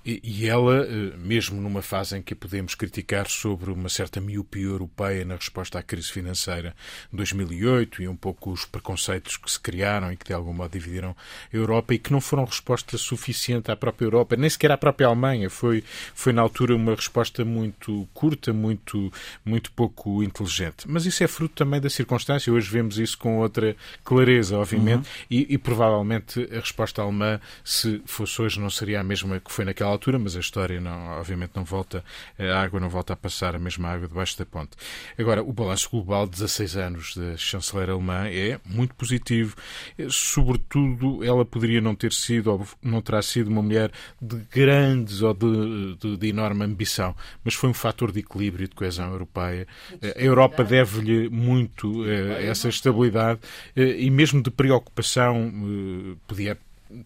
E, 0.05 0.21
e 0.23 0.47
ela, 0.47 0.85
eh, 0.85 1.17
mesmo 1.17 1.59
numa 1.59 1.81
fase 1.81 2.17
em 2.17 2.21
que 2.21 2.33
podemos 2.33 2.73
criticar 2.73 3.27
sobre 3.27 3.69
uma 3.69 3.89
certa 3.89 4.21
miopia 4.21 4.63
europeia 4.63 5.25
na 5.25 5.35
resposta 5.35 5.77
à 5.77 5.83
crise 5.83 6.09
financeira 6.09 6.73
de 7.11 7.17
2008 7.17 8.01
e 8.01 8.07
um 8.07 8.15
pouco 8.15 8.51
os 8.51 8.63
preconceitos 8.63 9.35
que 9.35 9.51
se 9.51 9.59
criaram 9.59 10.11
e 10.11 10.15
que 10.15 10.25
de 10.25 10.33
algum 10.33 10.53
modo 10.53 10.68
dividiram 10.69 11.15
a 11.53 11.55
Europa 11.55 11.93
e 11.93 11.99
que 11.99 12.11
não 12.11 12.21
foram 12.21 12.45
resposta 12.45 12.97
suficiente 12.97 13.71
à 13.71 13.75
própria 13.75 14.05
Europa, 14.05 14.35
nem 14.35 14.49
sequer 14.49 14.71
à 14.71 14.77
própria 14.77 15.07
Alemanha. 15.07 15.49
Foi, 15.49 15.83
foi 16.13 16.33
na 16.33 16.41
altura 16.41 16.75
uma 16.75 16.95
resposta 16.95 17.43
muito 17.43 18.07
curta, 18.13 18.53
muito, 18.53 19.11
muito 19.43 19.71
pouco 19.71 20.23
inteligente. 20.23 20.85
Mas 20.87 21.05
isso 21.05 21.23
é 21.23 21.27
fruto 21.27 21.55
também 21.55 21.81
da 21.81 21.89
circunstância. 21.89 22.51
Hoje 22.51 22.69
vemos 22.69 22.97
isso 22.97 23.17
com 23.17 23.39
outra 23.39 23.75
clareza, 24.03 24.57
obviamente, 24.57 25.05
uhum. 25.05 25.27
e, 25.29 25.53
e, 25.53 25.57
provavelmente 25.57 26.47
a 26.51 26.59
resposta 26.59 27.01
alemã, 27.01 27.39
se 27.63 28.01
fosse 28.05 28.41
hoje, 28.41 28.59
não 28.59 28.69
seria 28.69 28.99
a 28.99 29.03
mesma 29.03 29.39
que 29.39 29.51
foi 29.51 29.65
naquela 29.65 29.89
altura, 29.89 30.19
mas 30.19 30.35
a 30.35 30.39
história, 30.39 30.79
não, 30.79 31.19
obviamente, 31.19 31.51
não 31.55 31.63
volta, 31.63 32.03
a 32.37 32.61
água 32.61 32.79
não 32.79 32.89
volta 32.89 33.13
a 33.13 33.15
passar 33.15 33.55
a 33.55 33.59
mesma 33.59 33.89
água 33.89 34.07
debaixo 34.07 34.37
da 34.37 34.45
ponte. 34.45 34.71
Agora, 35.17 35.43
o 35.43 35.51
balanço 35.51 35.89
global 35.89 36.25
de 36.25 36.31
16 36.31 36.77
anos 36.77 37.15
da 37.15 37.37
chanceler 37.37 37.89
alemã 37.89 38.27
é 38.27 38.59
muito 38.65 38.95
positivo, 38.95 39.55
sobretudo 40.09 40.58
sobretudo, 40.59 41.23
ela 41.23 41.45
poderia 41.45 41.81
não 41.81 41.95
ter 41.95 42.11
sido, 42.11 42.51
ou 42.51 42.67
não 42.81 43.01
terá 43.01 43.21
sido 43.21 43.49
uma 43.49 43.61
mulher 43.61 43.91
de 44.21 44.37
grandes 44.51 45.21
ou 45.21 45.33
de, 45.33 45.95
de, 45.95 46.17
de 46.17 46.27
enorme 46.27 46.63
ambição, 46.63 47.15
mas 47.43 47.53
foi 47.53 47.69
um 47.69 47.73
fator 47.73 48.11
de 48.11 48.19
equilíbrio 48.19 48.65
e 48.65 48.67
de 48.67 48.75
coesão 48.75 49.11
europeia. 49.11 49.67
A 50.15 50.21
Europa 50.21 50.63
deve-lhe 50.63 51.29
muito 51.29 52.01
uh, 52.01 52.31
essa 52.39 52.69
estabilidade 52.69 53.39
uh, 53.75 53.81
e 53.81 54.09
mesmo 54.09 54.41
de 54.41 54.51
preocupação, 54.51 55.47
uh, 55.47 56.17
podia 56.27 56.57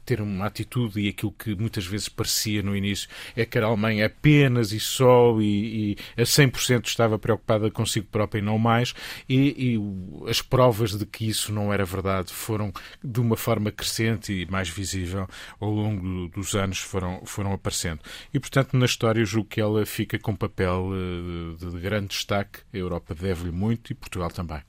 ter 0.05 0.21
uma 0.21 0.45
atitude 0.45 0.99
e 1.01 1.09
aquilo 1.09 1.31
que 1.31 1.55
muitas 1.55 1.85
vezes 1.85 2.09
parecia 2.09 2.61
no 2.61 2.75
início 2.75 3.09
é 3.35 3.45
que 3.45 3.57
a 3.57 3.65
Alemanha 3.65 4.05
apenas 4.05 4.71
e 4.71 4.79
só 4.79 5.39
e, 5.39 5.97
e 6.17 6.21
a 6.21 6.23
100% 6.23 6.85
estava 6.85 7.17
preocupada 7.19 7.69
consigo 7.71 8.07
própria 8.07 8.39
e 8.39 8.41
não 8.41 8.57
mais 8.57 8.93
e, 9.27 9.75
e, 9.75 10.29
as 10.29 10.41
provas 10.41 10.97
de 10.97 11.05
que 11.05 11.27
isso 11.27 11.51
não 11.51 11.73
era 11.73 11.85
verdade 11.85 12.31
foram 12.31 12.71
de 13.03 13.19
uma 13.19 13.35
forma 13.35 13.71
crescente 13.71 14.33
e 14.33 14.45
mais 14.45 14.69
visível 14.69 15.27
ao 15.59 15.69
longo 15.69 16.27
dos 16.29 16.55
anos 16.55 16.79
foram, 16.79 17.21
foram 17.25 17.53
aparecendo. 17.53 17.99
E, 18.33 18.39
portanto, 18.39 18.77
na 18.77 18.85
história 18.85 19.23
julgo 19.25 19.49
que 19.49 19.61
ela 19.61 19.85
fica 19.85 20.19
com 20.19 20.35
papel 20.35 20.89
eh, 20.93 21.65
de 21.65 21.79
grande 21.79 22.07
destaque. 22.07 22.59
A 22.73 22.77
Europa 22.77 23.15
deve-lhe 23.15 23.51
muito 23.51 23.91
e 23.91 23.95
Portugal 23.95 24.29
também. 24.29 24.61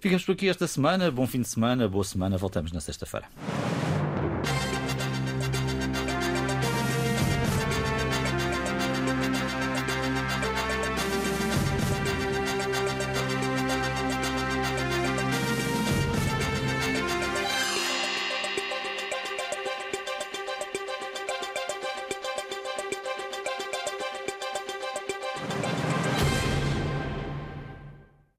Ficamos 0.00 0.24
por 0.24 0.32
aqui 0.32 0.48
esta 0.48 0.66
semana. 0.66 1.10
Bom 1.10 1.26
fim 1.26 1.40
de 1.40 1.48
semana, 1.48 1.88
boa 1.88 2.04
semana. 2.04 2.36
Voltamos 2.36 2.72
na 2.72 2.80
sexta-feira. 2.80 3.28